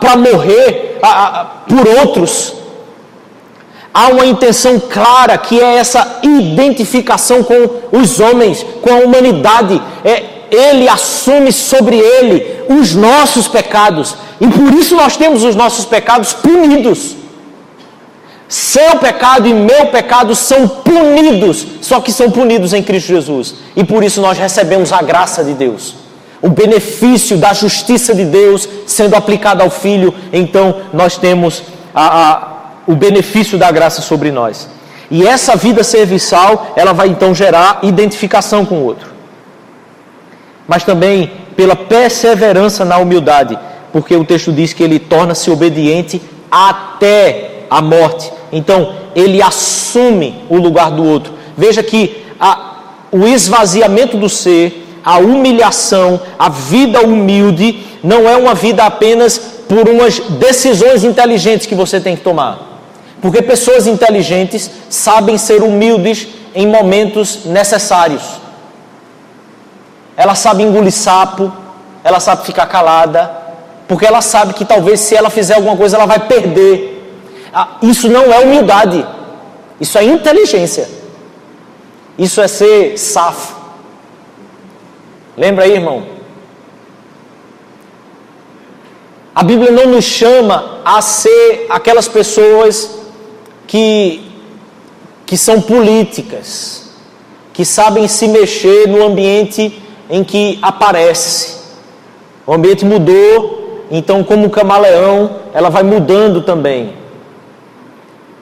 [0.00, 0.98] para morrer
[1.68, 2.54] por outros.
[3.92, 9.80] Há uma intenção clara que é essa identificação com os homens, com a humanidade.
[10.04, 14.16] É, ele assume sobre ele os nossos pecados.
[14.40, 17.16] E por isso nós temos os nossos pecados punidos.
[18.48, 23.54] Seu pecado e meu pecado são punidos, só que são punidos em Cristo Jesus.
[23.74, 25.96] E por isso nós recebemos a graça de Deus.
[26.40, 32.48] O benefício da justiça de Deus sendo aplicado ao Filho, então nós temos a, a,
[32.86, 34.68] o benefício da graça sobre nós.
[35.10, 39.15] E essa vida serviçal, ela vai então gerar identificação com o outro.
[40.66, 43.58] Mas também pela perseverança na humildade
[43.96, 48.30] porque o texto diz que ele torna-se obediente até a morte.
[48.52, 51.32] Então, ele assume o lugar do outro.
[51.56, 52.74] Veja que a,
[53.10, 59.88] o esvaziamento do ser, a humilhação, a vida humilde, não é uma vida apenas por
[59.88, 62.82] umas decisões inteligentes que você tem que tomar.
[63.22, 68.22] Porque pessoas inteligentes sabem ser humildes em momentos necessários.
[70.16, 71.52] Ela sabe engolir sapo,
[72.02, 73.30] ela sabe ficar calada,
[73.86, 76.94] porque ela sabe que talvez se ela fizer alguma coisa ela vai perder.
[77.52, 79.06] Ah, isso não é humildade,
[79.80, 80.88] isso é inteligência,
[82.18, 83.54] isso é ser safo.
[85.36, 86.06] Lembra aí, irmão?
[89.34, 92.90] A Bíblia não nos chama a ser aquelas pessoas
[93.66, 94.30] que,
[95.26, 96.90] que são políticas,
[97.52, 101.56] que sabem se mexer no ambiente em que aparece.
[102.46, 106.94] O ambiente mudou, então, como camaleão, ela vai mudando também.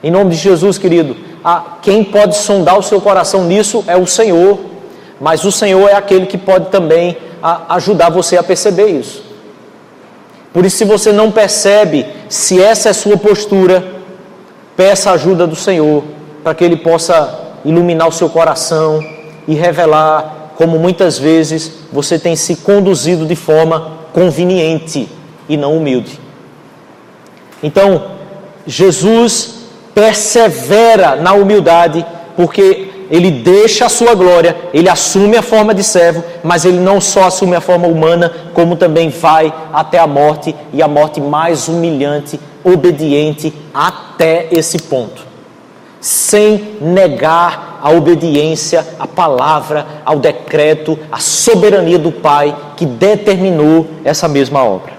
[0.03, 4.05] Em nome de Jesus, querido, a, quem pode sondar o seu coração nisso é o
[4.05, 4.59] Senhor,
[5.19, 9.23] mas o Senhor é aquele que pode também a, ajudar você a perceber isso.
[10.53, 13.83] Por isso, se você não percebe se essa é sua postura,
[14.75, 16.03] peça a ajuda do Senhor
[16.43, 19.03] para que Ele possa iluminar o seu coração
[19.47, 25.09] e revelar como muitas vezes você tem se conduzido de forma conveniente
[25.47, 26.19] e não humilde.
[27.61, 28.11] Então,
[28.65, 29.55] Jesus
[29.93, 36.23] persevera na humildade, porque ele deixa a sua glória, ele assume a forma de servo,
[36.43, 40.81] mas ele não só assume a forma humana, como também vai até a morte e
[40.81, 45.34] a morte mais humilhante, obediente até esse ponto
[46.05, 54.27] sem negar a obediência à palavra, ao decreto, à soberania do Pai que determinou essa
[54.27, 54.93] mesma obra.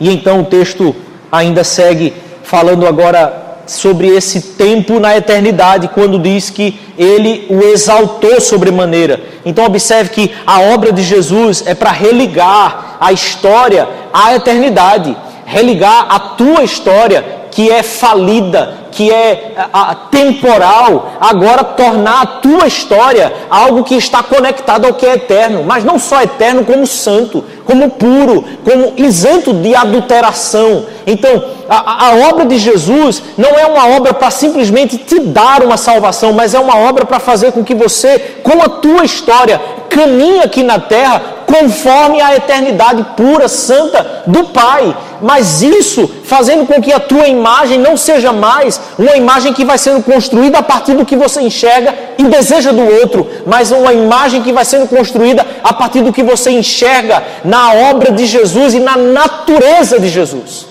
[0.00, 0.92] E então o texto
[1.30, 2.12] ainda segue
[2.42, 9.20] falando agora sobre esse tempo na eternidade, quando diz que ele o exaltou sobremaneira.
[9.44, 16.06] Então, observe que a obra de Jesus é para religar a história à eternidade, religar
[16.08, 23.32] a tua história que é falida, que é a, temporal, agora tornar a tua história
[23.48, 27.88] algo que está conectado ao que é eterno, mas não só eterno, como santo, como
[27.92, 30.84] puro, como isento de adulteração.
[31.06, 35.78] Então, a, a obra de Jesus não é uma obra para simplesmente te dar uma
[35.78, 40.40] salvação, mas é uma obra para fazer com que você, com a tua história, caminhe
[40.40, 44.96] aqui na terra conforme a eternidade pura, santa do Pai.
[45.22, 49.78] Mas isso fazendo com que a tua imagem não seja mais uma imagem que vai
[49.78, 54.42] sendo construída a partir do que você enxerga e deseja do outro, mas uma imagem
[54.42, 58.80] que vai sendo construída a partir do que você enxerga na obra de Jesus e
[58.80, 60.66] na natureza de Jesus.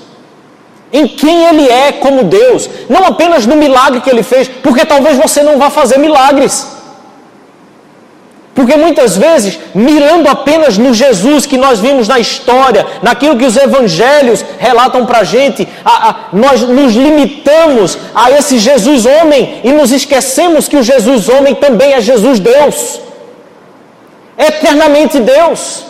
[0.93, 5.17] Em quem Ele é como Deus, não apenas no milagre que Ele fez, porque talvez
[5.17, 6.74] você não vá fazer milagres.
[8.55, 13.57] Porque muitas vezes, mirando apenas no Jesus que nós vimos na história, naquilo que os
[13.57, 15.67] evangelhos relatam para a gente,
[16.31, 21.91] nós nos limitamos a esse Jesus homem e nos esquecemos que o Jesus homem também
[21.95, 23.01] é Jesus Deus,
[24.37, 25.83] eternamente Deus,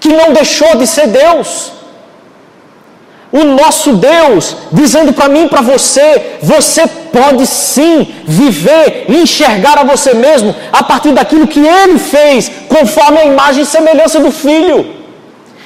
[0.00, 1.81] que não deixou de ser Deus
[3.32, 9.78] o nosso Deus, dizendo para mim e para você: você pode sim viver e enxergar
[9.78, 14.30] a você mesmo a partir daquilo que Ele fez, conforme a imagem e semelhança do
[14.30, 15.02] Filho.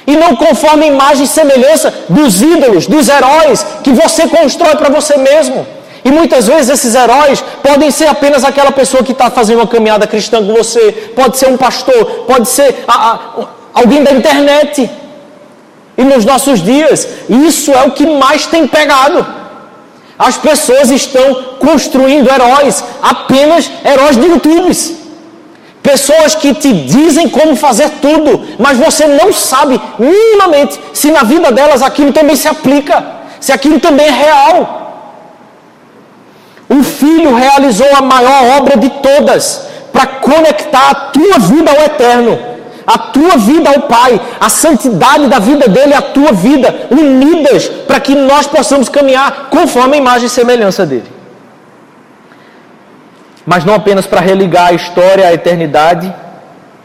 [0.05, 4.89] E não conforme a imagem e semelhança dos ídolos, dos heróis que você constrói para
[4.89, 5.67] você mesmo.
[6.05, 10.07] E muitas vezes esses heróis podem ser apenas aquela pessoa que está fazendo uma caminhada
[10.07, 14.89] cristã com você, pode ser um pastor, pode ser a, a, alguém da internet.
[15.97, 19.25] E nos nossos dias, isso é o que mais tem pegado.
[20.17, 24.95] As pessoas estão construindo heróis, apenas heróis de YouTubes.
[25.81, 31.51] Pessoas que te dizem como fazer tudo, mas você não sabe minimamente se na vida
[31.51, 33.03] delas aquilo também se aplica,
[33.39, 34.77] se aquilo também é real.
[36.69, 42.56] O Filho realizou a maior obra de todas para conectar a tua vida ao eterno
[42.87, 47.99] a tua vida ao Pai, a santidade da vida dele à tua vida, unidas para
[47.99, 51.11] que nós possamos caminhar conforme a imagem e semelhança dele.
[53.45, 56.13] Mas não apenas para religar a história à eternidade,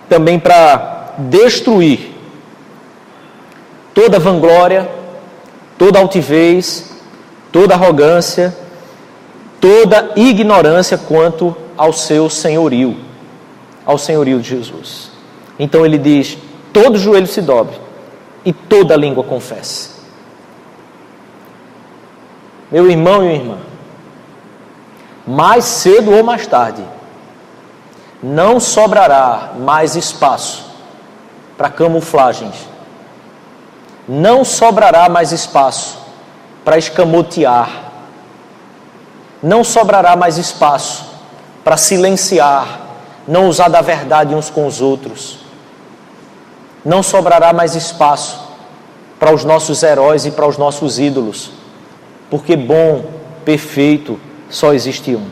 [0.08, 2.12] também para destruir
[3.94, 4.88] toda vanglória,
[5.78, 6.90] toda altivez,
[7.52, 8.56] toda arrogância,
[9.60, 12.96] toda ignorância quanto ao seu senhorio,
[13.86, 15.11] ao senhorio de Jesus.
[15.62, 16.36] Então ele diz:
[16.72, 17.80] todo joelho se dobre
[18.44, 19.90] e toda língua confesse.
[22.68, 23.58] Meu irmão e minha irmã,
[25.24, 26.82] mais cedo ou mais tarde,
[28.20, 30.66] não sobrará mais espaço
[31.56, 32.56] para camuflagens,
[34.08, 35.96] não sobrará mais espaço
[36.64, 37.70] para escamotear,
[39.40, 41.06] não sobrará mais espaço
[41.62, 42.80] para silenciar,
[43.28, 45.41] não usar da verdade uns com os outros
[46.84, 48.40] não sobrará mais espaço
[49.18, 51.52] para os nossos heróis e para os nossos ídolos,
[52.28, 53.04] porque bom,
[53.44, 54.18] perfeito,
[54.50, 55.26] só existe um.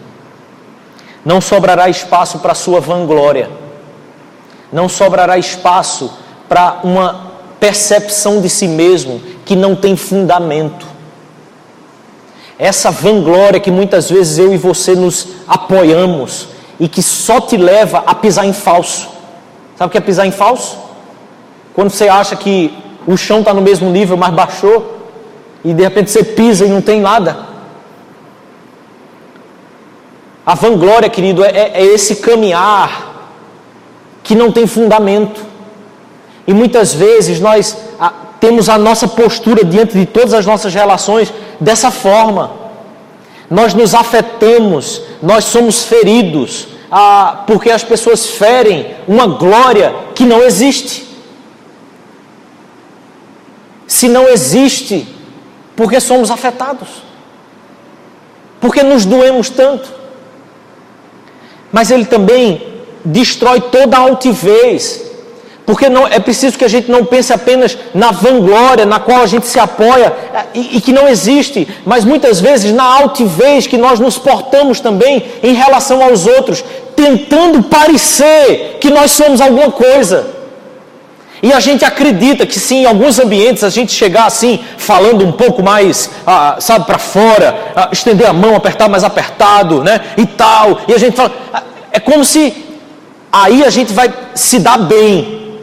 [1.24, 3.50] Não sobrará espaço para sua vanglória,
[4.72, 6.12] não sobrará espaço
[6.48, 10.86] para uma percepção de si mesmo que não tem fundamento.
[12.58, 16.48] Essa vanglória que muitas vezes eu e você nos apoiamos,
[16.80, 19.10] e que só te leva a pisar em falso.
[19.76, 20.78] Sabe o que é pisar em falso?
[21.74, 22.72] Quando você acha que
[23.06, 24.98] o chão está no mesmo nível, mas baixou,
[25.64, 27.50] e de repente você pisa e não tem nada.
[30.44, 33.10] A vanglória, querido, é, é esse caminhar
[34.22, 35.40] que não tem fundamento.
[36.46, 37.76] E muitas vezes nós
[38.40, 42.50] temos a nossa postura diante de todas as nossas relações dessa forma.
[43.48, 50.42] Nós nos afetamos, nós somos feridos, a, porque as pessoas ferem uma glória que não
[50.42, 51.09] existe.
[54.00, 55.06] Se não existe,
[55.76, 56.88] porque somos afetados,
[58.58, 59.90] porque nos doemos tanto.
[61.70, 62.62] Mas ele também
[63.04, 65.02] destrói toda a altivez,
[65.66, 69.26] porque não, é preciso que a gente não pense apenas na vanglória na qual a
[69.26, 70.10] gente se apoia
[70.54, 75.22] e, e, que não existe, mas muitas vezes na altivez que nós nos portamos também
[75.42, 76.64] em relação aos outros,
[76.96, 80.39] tentando parecer que nós somos alguma coisa.
[81.42, 85.32] E a gente acredita que sim, em alguns ambientes a gente chegar assim, falando um
[85.32, 90.26] pouco mais, ah, sabe, para fora, ah, estender a mão, apertar mais apertado, né, e
[90.26, 91.62] tal, e a gente fala, ah,
[91.92, 92.64] é como se
[93.32, 95.58] aí a gente vai se dar bem.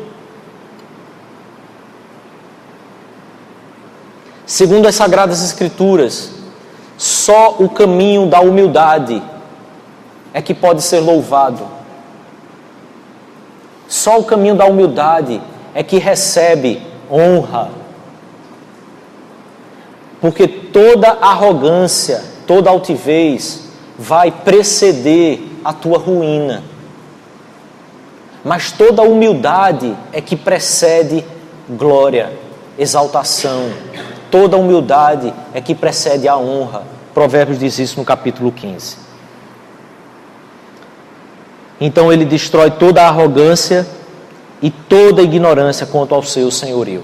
[4.48, 6.32] Segundo as Sagradas Escrituras,
[6.98, 9.22] só o caminho da humildade
[10.34, 11.68] é que pode ser louvado.
[13.88, 15.42] Só o caminho da humildade
[15.78, 17.70] é que recebe honra.
[20.20, 26.64] Porque toda arrogância, toda altivez vai preceder a tua ruína.
[28.44, 31.24] Mas toda humildade é que precede
[31.70, 32.34] glória,
[32.76, 33.70] exaltação.
[34.32, 36.86] Toda humildade é que precede a honra.
[37.14, 38.98] Provérbios diz isso no capítulo 15.
[41.80, 43.86] Então ele destrói toda a arrogância
[44.62, 47.04] e toda ignorância quanto ao seu senhorio.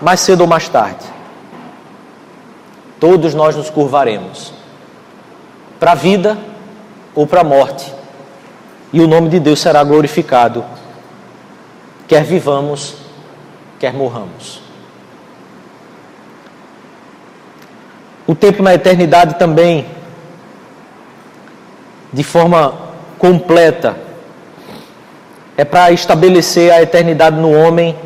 [0.00, 1.04] Mais cedo ou mais tarde,
[3.00, 4.52] todos nós nos curvaremos
[5.78, 6.36] para a vida
[7.14, 7.92] ou para a morte,
[8.92, 10.64] e o nome de Deus será glorificado,
[12.06, 12.96] quer vivamos,
[13.78, 14.60] quer morramos.
[18.26, 19.86] O tempo na eternidade também,
[22.12, 22.74] de forma
[23.18, 24.05] completa,
[25.56, 27.96] é para estabelecer a eternidade no homem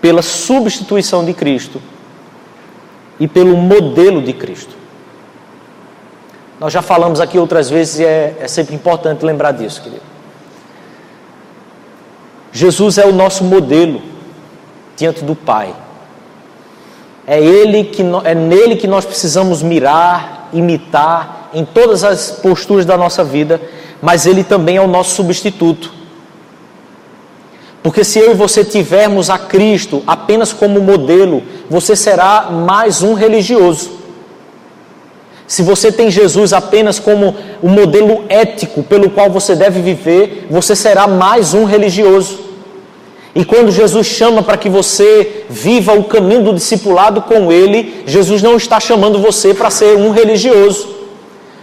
[0.00, 1.80] pela substituição de Cristo
[3.20, 4.74] e pelo modelo de Cristo.
[6.58, 10.02] Nós já falamos aqui outras vezes e é, é sempre importante lembrar disso, querido.
[12.52, 14.02] Jesus é o nosso modelo
[14.96, 15.74] diante do Pai.
[17.26, 22.96] É, ele que, é nele que nós precisamos mirar, imitar em todas as posturas da
[22.96, 23.60] nossa vida,
[24.00, 26.01] mas ele também é o nosso substituto.
[27.82, 33.14] Porque se eu e você tivermos a Cristo apenas como modelo, você será mais um
[33.14, 34.02] religioso.
[35.46, 40.76] Se você tem Jesus apenas como o modelo ético pelo qual você deve viver, você
[40.76, 42.38] será mais um religioso.
[43.34, 48.42] E quando Jesus chama para que você viva o caminho do discipulado com Ele, Jesus
[48.42, 50.88] não está chamando você para ser um religioso.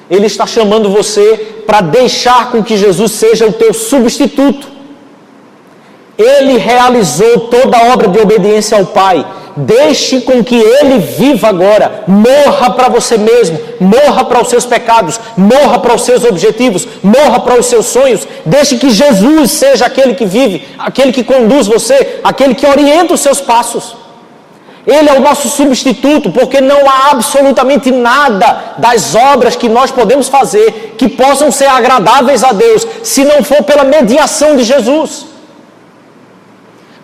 [0.10, 4.79] Ele está chamando você para deixar com que Jesus seja o teu substituto.
[6.20, 9.26] Ele realizou toda a obra de obediência ao Pai.
[9.56, 12.04] Deixe com que Ele viva agora.
[12.08, 13.58] Morra para você mesmo.
[13.80, 15.18] Morra para os seus pecados.
[15.38, 16.86] Morra para os seus objetivos.
[17.02, 18.28] Morra para os seus sonhos.
[18.46, 23.22] Deixe que Jesus seja aquele que vive, aquele que conduz você, aquele que orienta os
[23.22, 23.96] seus passos.
[24.86, 30.28] Ele é o nosso substituto, porque não há absolutamente nada das obras que nós podemos
[30.28, 35.29] fazer que possam ser agradáveis a Deus, se não for pela mediação de Jesus.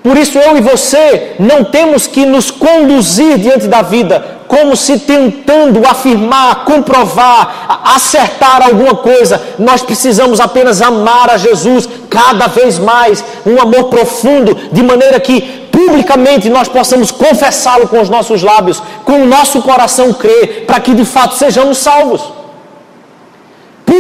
[0.05, 4.99] Por isso eu e você não temos que nos conduzir diante da vida como se
[4.99, 9.41] tentando afirmar, comprovar, acertar alguma coisa.
[9.57, 15.41] Nós precisamos apenas amar a Jesus cada vez mais, um amor profundo, de maneira que
[15.71, 20.93] publicamente nós possamos confessá-lo com os nossos lábios, com o nosso coração crer, para que
[20.93, 22.34] de fato sejamos salvos.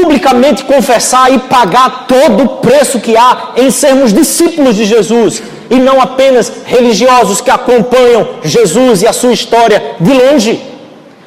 [0.01, 5.75] Publicamente confessar e pagar todo o preço que há em sermos discípulos de Jesus e
[5.75, 10.61] não apenas religiosos que acompanham Jesus e a sua história de longe.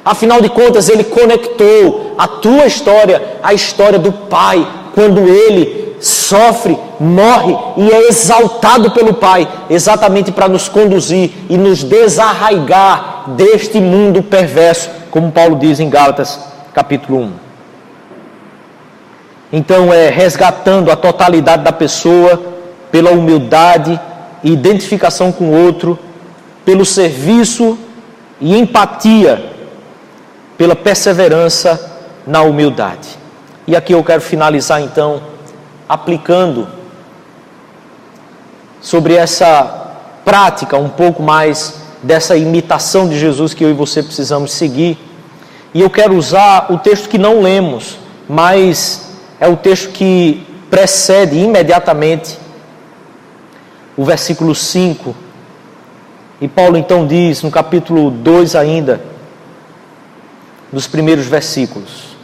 [0.05, 6.79] Afinal de contas, ele conectou a tua história à história do Pai, quando ele sofre,
[6.99, 14.23] morre e é exaltado pelo Pai, exatamente para nos conduzir e nos desarraigar deste mundo
[14.23, 16.41] perverso, como Paulo diz em Gálatas,
[16.73, 17.48] capítulo 1.
[19.53, 22.41] Então é resgatando a totalidade da pessoa
[22.91, 23.99] pela humildade
[24.43, 25.99] e identificação com o outro,
[26.65, 27.79] pelo serviço
[28.41, 29.53] e empatia,
[30.57, 31.93] pela perseverança
[32.27, 33.09] na humildade.
[33.67, 35.23] E aqui eu quero finalizar então
[35.89, 36.69] aplicando
[38.81, 39.95] sobre essa
[40.25, 44.99] prática um pouco mais dessa imitação de Jesus que eu e você precisamos seguir.
[45.75, 49.08] E eu quero usar o texto que não lemos, mas
[49.41, 52.39] é o texto que precede imediatamente
[53.97, 55.15] o versículo 5.
[56.41, 59.01] E Paulo então diz, no capítulo 2 ainda,
[60.73, 62.17] nos primeiros versículos.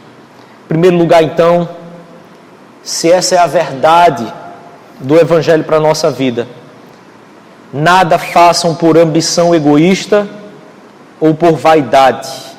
[0.65, 1.67] Em primeiro lugar, então,
[2.81, 4.25] se essa é a verdade
[4.99, 6.47] do Evangelho para a nossa vida,
[7.73, 10.27] nada façam por ambição egoísta
[11.19, 12.54] ou por vaidade.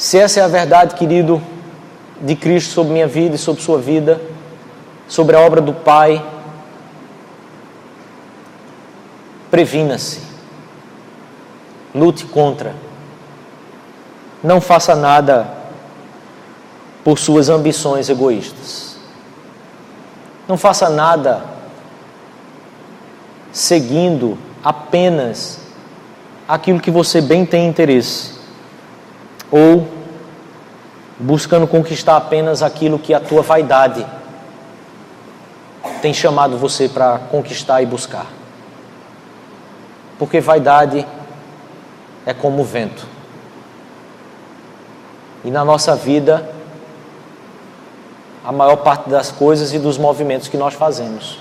[0.00, 1.42] Se essa é a verdade, querido,
[2.22, 4.18] de Cristo sobre minha vida e sobre sua vida,
[5.06, 6.24] sobre a obra do Pai,
[9.50, 10.22] previna-se,
[11.94, 12.74] lute contra,
[14.42, 15.52] não faça nada
[17.04, 18.96] por suas ambições egoístas,
[20.48, 21.44] não faça nada
[23.52, 25.60] seguindo apenas
[26.48, 28.39] aquilo que você bem tem interesse,
[29.50, 29.88] ou
[31.18, 34.06] buscando conquistar apenas aquilo que a tua vaidade
[36.00, 38.26] tem chamado você para conquistar e buscar.
[40.18, 41.06] Porque vaidade
[42.24, 43.06] é como o vento.
[45.44, 46.50] E na nossa vida,
[48.44, 51.38] a maior parte das coisas e dos movimentos que nós fazemos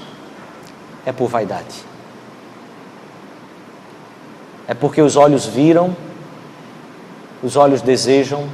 [1.06, 1.84] é por vaidade.
[4.68, 5.96] É porque os olhos viram,
[7.42, 8.48] os olhos desejam,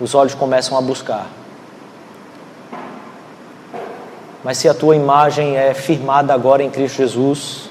[0.00, 1.26] os olhos começam a buscar.
[4.44, 7.70] Mas se a tua imagem é firmada agora em Cristo Jesus,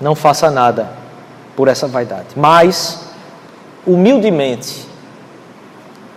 [0.00, 0.90] não faça nada
[1.56, 2.28] por essa vaidade.
[2.36, 3.06] Mas,
[3.86, 4.86] humildemente,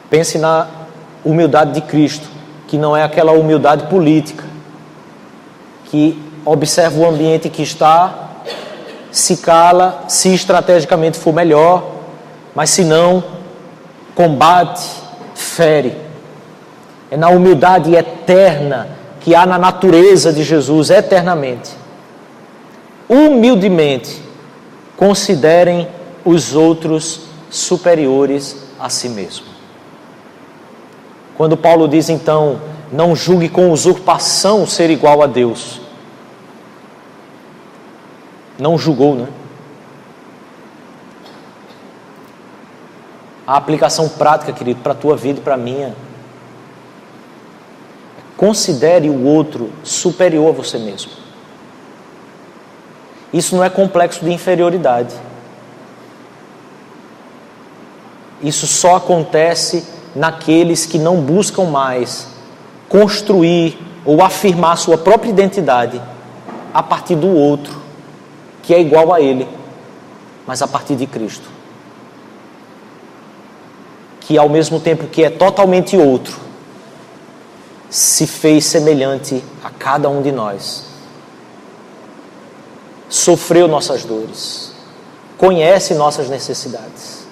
[0.09, 0.67] pense na
[1.25, 2.29] humildade de Cristo,
[2.67, 4.43] que não é aquela humildade política,
[5.85, 8.22] que observa o ambiente que está,
[9.13, 11.91] se cala, se estrategicamente for melhor,
[12.53, 13.23] mas se não,
[14.13, 14.85] combate,
[15.33, 16.03] fere
[17.13, 18.89] é na humildade eterna
[19.19, 21.69] que há na natureza de Jesus eternamente.
[23.07, 24.19] Humildemente,
[24.97, 25.87] considerem
[26.25, 29.45] os outros superiores a si mesmo.
[31.37, 32.59] Quando Paulo diz então,
[32.91, 35.81] não julgue com usurpação ser igual a Deus.
[38.57, 39.27] Não julgou, né?
[43.45, 45.93] A aplicação prática, querido, para a tua vida e para a minha
[48.43, 51.11] Considere o outro superior a você mesmo.
[53.31, 55.15] Isso não é complexo de inferioridade.
[58.41, 62.27] Isso só acontece naqueles que não buscam mais
[62.89, 66.01] construir ou afirmar sua própria identidade
[66.73, 67.81] a partir do outro,
[68.63, 69.47] que é igual a ele,
[70.47, 71.47] mas a partir de Cristo.
[74.21, 76.39] Que ao mesmo tempo que é totalmente outro,
[77.89, 80.85] se fez semelhante a cada um de nós.
[83.07, 84.73] Sofreu nossas dores,
[85.37, 87.27] conhece nossas necessidades.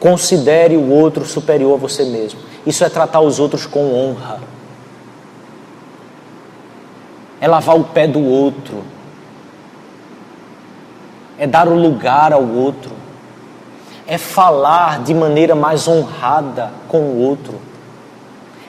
[0.00, 2.40] Considere o outro superior a você mesmo.
[2.66, 4.40] Isso é tratar os outros com honra.
[7.44, 8.82] É lavar o pé do outro.
[11.38, 12.92] É dar o lugar ao outro.
[14.06, 17.58] É falar de maneira mais honrada com o outro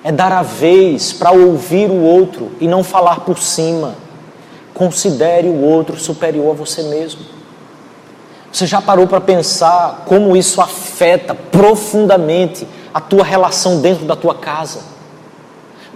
[0.06, 3.96] é dar a vez para ouvir o outro e não falar por cima.
[4.72, 7.22] Considere o outro superior a você mesmo.
[8.52, 14.36] Você já parou para pensar como isso afeta profundamente a tua relação dentro da tua
[14.36, 14.82] casa?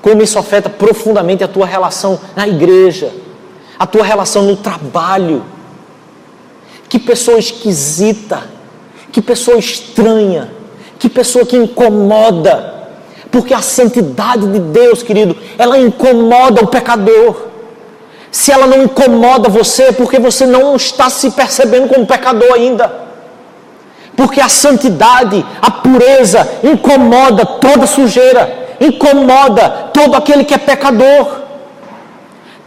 [0.01, 3.11] Como isso afeta profundamente a tua relação na igreja,
[3.77, 5.43] a tua relação no trabalho?
[6.87, 8.43] Que pessoa esquisita,
[9.11, 10.51] que pessoa estranha,
[10.97, 12.79] que pessoa que incomoda
[13.31, 17.47] porque a santidade de Deus, querido, ela incomoda o pecador.
[18.31, 22.91] Se ela não incomoda você, é porque você não está se percebendo como pecador ainda.
[24.15, 31.39] Porque a santidade, a pureza, incomoda toda sujeira, incomoda todo aquele que é pecador.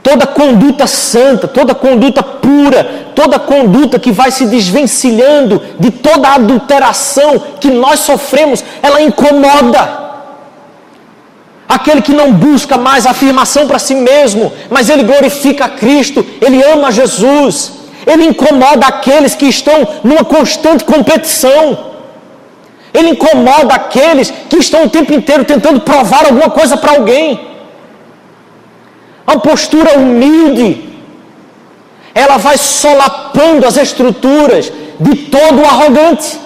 [0.03, 6.35] toda conduta santa, toda conduta pura, toda conduta que vai se desvencilhando de toda a
[6.35, 10.03] adulteração que nós sofremos, ela incomoda.
[11.69, 16.63] Aquele que não busca mais afirmação para si mesmo, mas ele glorifica a Cristo, ele
[16.65, 17.73] ama Jesus,
[18.05, 21.92] ele incomoda aqueles que estão numa constante competição.
[22.93, 27.49] Ele incomoda aqueles que estão o tempo inteiro tentando provar alguma coisa para alguém.
[29.27, 30.91] Uma postura humilde,
[32.15, 34.71] ela vai solapando as estruturas
[35.01, 36.39] de todo arrogante.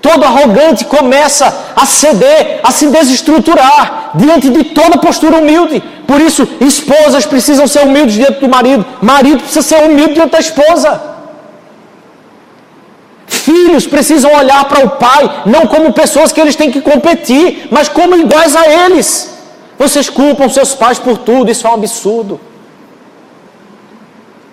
[0.00, 5.80] Todo arrogante começa a ceder, a se desestruturar diante de toda postura humilde.
[6.08, 10.40] Por isso, esposas precisam ser humildes diante do marido, marido precisa ser humilde diante da
[10.40, 11.11] esposa.
[13.44, 17.88] Filhos precisam olhar para o pai não como pessoas que eles têm que competir, mas
[17.88, 19.36] como iguais a eles.
[19.76, 22.38] Vocês culpam seus pais por tudo, isso é um absurdo.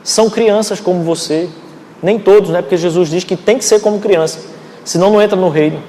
[0.03, 1.47] São crianças como você.
[2.01, 2.63] Nem todos, né?
[2.63, 4.39] Porque Jesus diz que tem que ser como criança,
[4.83, 5.83] senão não entra no reino.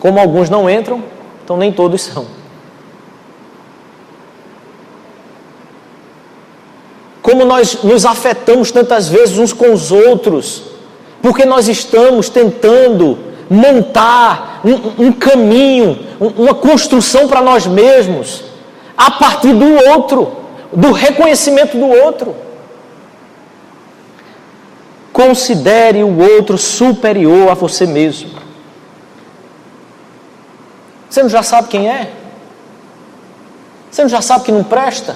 [0.00, 1.04] Como alguns não entram,
[1.44, 2.26] então nem todos são.
[7.22, 10.71] Como nós nos afetamos tantas vezes uns com os outros,
[11.22, 13.16] porque nós estamos tentando
[13.48, 18.42] montar um, um caminho, uma construção para nós mesmos,
[18.96, 20.36] a partir do outro,
[20.72, 22.34] do reconhecimento do outro.
[25.12, 28.30] Considere o outro superior a você mesmo.
[31.08, 32.10] Você não já sabe quem é?
[33.90, 35.14] Você não já sabe que não presta?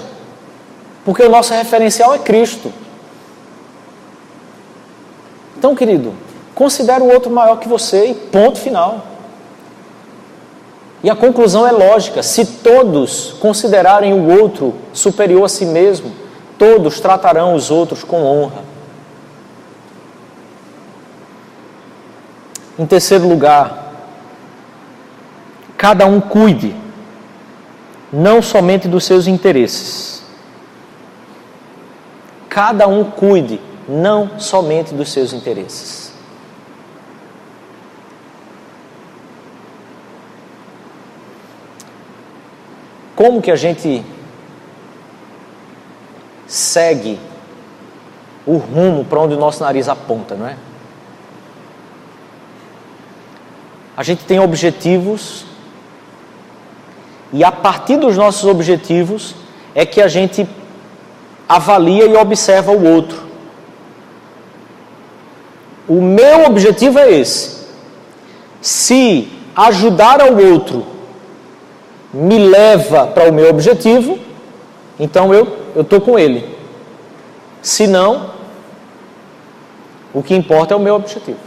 [1.05, 2.71] Porque o nosso referencial é Cristo.
[5.57, 6.13] Então, querido,
[6.57, 9.05] Considere o outro maior que você e ponto final.
[11.03, 16.11] E a conclusão é lógica: se todos considerarem o outro superior a si mesmo,
[16.59, 18.65] todos tratarão os outros com honra.
[22.79, 23.93] Em terceiro lugar,
[25.77, 26.75] cada um cuide
[28.11, 30.23] não somente dos seus interesses.
[32.49, 36.13] Cada um cuide não somente dos seus interesses.
[43.15, 44.05] Como que a gente
[46.47, 47.19] segue
[48.47, 50.57] o rumo para onde o nosso nariz aponta, não é?
[53.97, 55.47] A gente tem objetivos
[57.33, 59.35] e a partir dos nossos objetivos
[59.75, 60.47] é que a gente
[61.49, 63.26] avalia e observa o outro.
[65.89, 67.67] O meu objetivo é esse.
[68.61, 70.85] Se ajudar ao outro
[72.13, 74.19] me leva para o meu objetivo,
[74.99, 76.57] então eu estou com ele.
[77.63, 78.31] Se não,
[80.15, 81.39] o que importa é o meu objetivo.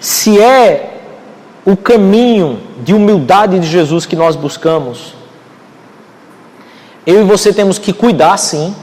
[0.00, 1.00] Se é
[1.64, 5.14] o caminho de humildade de Jesus que nós buscamos,
[7.06, 8.74] eu e você temos que cuidar sim,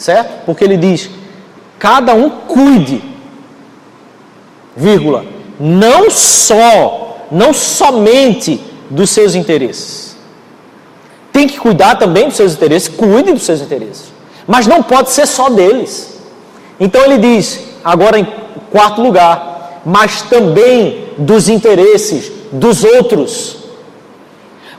[0.00, 0.44] certo?
[0.46, 1.10] Porque ele diz:
[1.78, 3.02] cada um cuide,
[4.74, 5.24] vírgula,
[5.60, 10.16] não só, não somente dos seus interesses.
[11.32, 14.06] Tem que cuidar também dos seus interesses, cuide dos seus interesses.
[14.48, 16.18] Mas não pode ser só deles.
[16.80, 18.26] Então ele diz, agora em
[18.72, 23.58] quarto lugar, mas também dos interesses dos outros.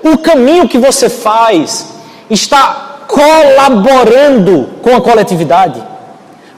[0.03, 1.87] O caminho que você faz
[2.29, 5.83] está colaborando com a coletividade.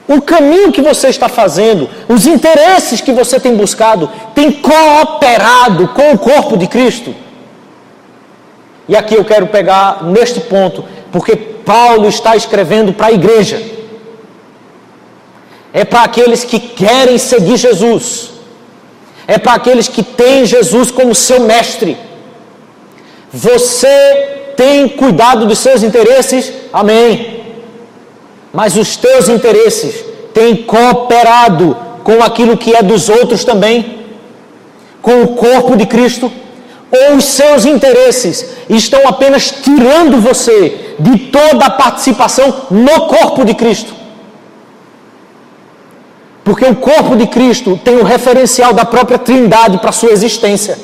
[0.06, 6.12] O caminho que você está fazendo, os interesses que você tem buscado, tem cooperado com
[6.12, 7.14] o corpo de Cristo.
[8.86, 13.60] E aqui eu quero pegar neste ponto, porque Paulo está escrevendo para a igreja.
[15.72, 18.30] É para aqueles que querem seguir Jesus.
[19.26, 21.96] É para aqueles que têm Jesus como seu mestre.
[23.32, 26.52] Você tem cuidado dos seus interesses?
[26.72, 27.34] Amém
[28.54, 33.98] mas os teus interesses têm cooperado com aquilo que é dos outros também,
[35.02, 36.30] com o corpo de Cristo,
[36.88, 43.54] ou os seus interesses estão apenas tirando você de toda a participação no corpo de
[43.54, 43.92] Cristo.
[46.44, 50.78] Porque o corpo de Cristo tem o referencial da própria Trindade para sua existência.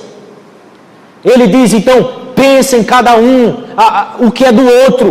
[1.25, 5.09] Ele diz então: pense em cada um a, a, o que é do outro,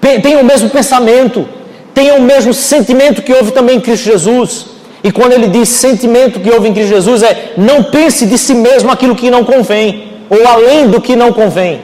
[0.00, 1.48] tenham o mesmo pensamento,
[1.94, 4.66] tenham o mesmo sentimento que houve também em Cristo Jesus.
[5.02, 8.54] E quando ele diz sentimento que houve em Cristo Jesus, é não pense de si
[8.54, 10.06] mesmo aquilo que não convém.
[10.30, 11.80] ou além do que não convém.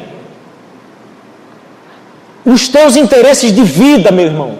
[2.45, 4.59] Os teus interesses de vida, meu irmão,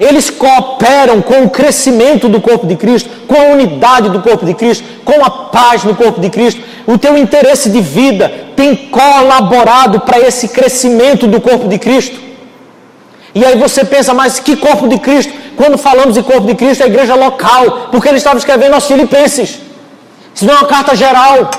[0.00, 4.54] eles cooperam com o crescimento do corpo de Cristo, com a unidade do corpo de
[4.54, 6.60] Cristo, com a paz no corpo de Cristo.
[6.86, 12.18] O teu interesse de vida tem colaborado para esse crescimento do corpo de Cristo.
[13.34, 15.32] E aí você pensa, mas que corpo de Cristo?
[15.56, 18.86] Quando falamos de corpo de Cristo, é a igreja local, porque ele estava escrevendo aos
[18.86, 19.58] Filipenses.
[20.34, 21.50] Isso não é uma carta geral.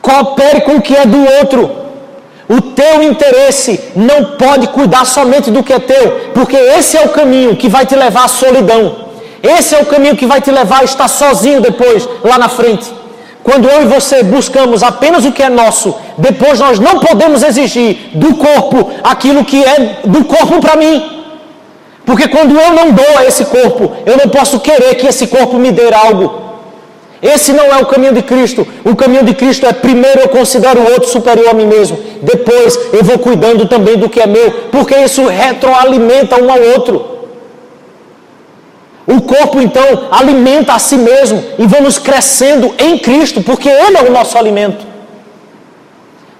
[0.00, 1.70] Coopere com o que é do outro.
[2.48, 7.10] O teu interesse não pode cuidar somente do que é teu, porque esse é o
[7.10, 9.08] caminho que vai te levar à solidão.
[9.42, 12.86] Esse é o caminho que vai te levar a estar sozinho depois, lá na frente.
[13.48, 18.10] Quando eu e você buscamos apenas o que é nosso, depois nós não podemos exigir
[18.12, 21.24] do corpo aquilo que é do corpo para mim.
[22.04, 25.56] Porque quando eu não dou a esse corpo, eu não posso querer que esse corpo
[25.56, 26.42] me dê algo.
[27.22, 28.68] Esse não é o caminho de Cristo.
[28.84, 31.98] O caminho de Cristo é primeiro eu considero o outro superior a mim mesmo.
[32.20, 37.17] Depois eu vou cuidando também do que é meu, porque isso retroalimenta um ao outro.
[39.10, 44.02] O corpo então alimenta a si mesmo e vamos crescendo em Cristo, porque Ele é
[44.02, 44.86] o nosso alimento.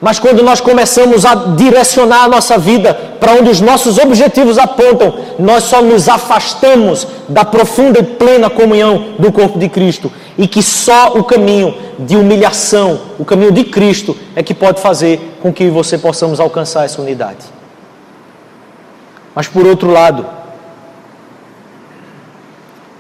[0.02, 5.14] Mas quando nós começamos a direcionar a nossa vida para onde os nossos objetivos apontam,
[5.38, 10.12] nós só nos afastamos da profunda e plena comunhão do corpo de Cristo.
[10.36, 15.38] E que só o caminho de humilhação, o caminho de Cristo, é que pode fazer
[15.40, 17.46] com que você possamos alcançar essa unidade.
[19.34, 20.37] Mas por outro lado,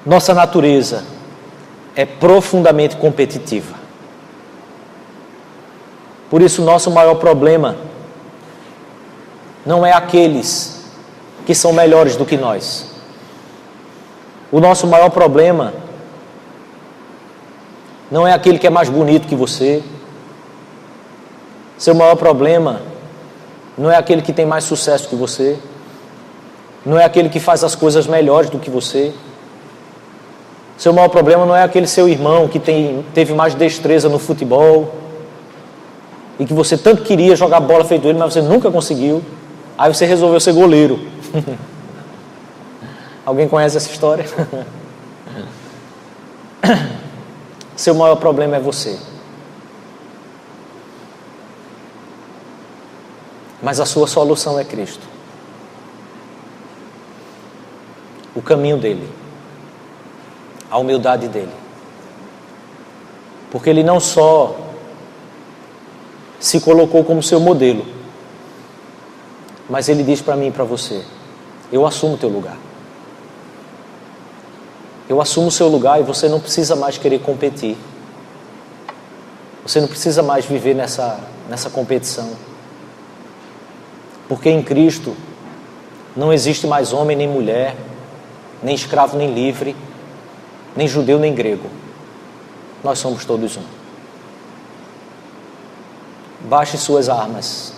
[0.08, 1.04] nossa natureza
[1.94, 3.74] é profundamente competitiva.
[6.30, 7.76] Por isso, nosso maior problema
[9.66, 10.82] não é aqueles
[11.44, 12.90] que são melhores do que nós.
[14.50, 15.74] O nosso maior problema
[18.10, 19.82] não é aquele que é mais bonito que você.
[21.76, 22.80] Seu maior problema
[23.76, 25.58] não é aquele que tem mais sucesso que você.
[26.86, 29.12] Não é aquele que faz as coisas melhores do que você.
[30.78, 34.94] Seu maior problema não é aquele seu irmão que tem, teve mais destreza no futebol
[36.38, 39.20] e que você tanto queria jogar bola feito ele, mas você nunca conseguiu.
[39.76, 41.00] Aí você resolveu ser goleiro.
[43.26, 44.24] Alguém conhece essa história?
[47.74, 48.96] Seu maior problema é você.
[53.60, 55.06] Mas a sua solução é Cristo.
[58.32, 59.08] O caminho dele.
[60.70, 61.52] A humildade dele.
[63.50, 64.56] Porque ele não só
[66.38, 67.84] se colocou como seu modelo.
[69.68, 71.04] Mas ele diz para mim e para você:
[71.72, 72.56] Eu assumo o teu lugar.
[75.08, 77.76] Eu assumo o seu lugar e você não precisa mais querer competir.
[79.62, 82.30] Você não precisa mais viver nessa, nessa competição.
[84.28, 85.16] Porque em Cristo
[86.14, 87.74] não existe mais homem nem mulher,
[88.62, 89.74] nem escravo nem livre,
[90.78, 91.68] nem judeu nem grego.
[92.84, 93.64] Nós somos todos um.
[96.42, 97.74] Baixe suas armas.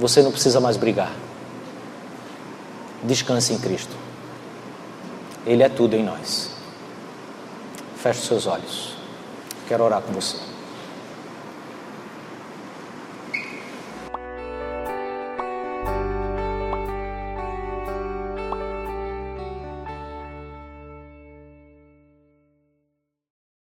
[0.00, 1.12] Você não precisa mais brigar.
[3.04, 3.94] Descanse em Cristo.
[5.46, 6.50] Ele é tudo em nós.
[7.96, 8.96] Feche seus olhos.
[9.68, 10.38] Quero orar com você.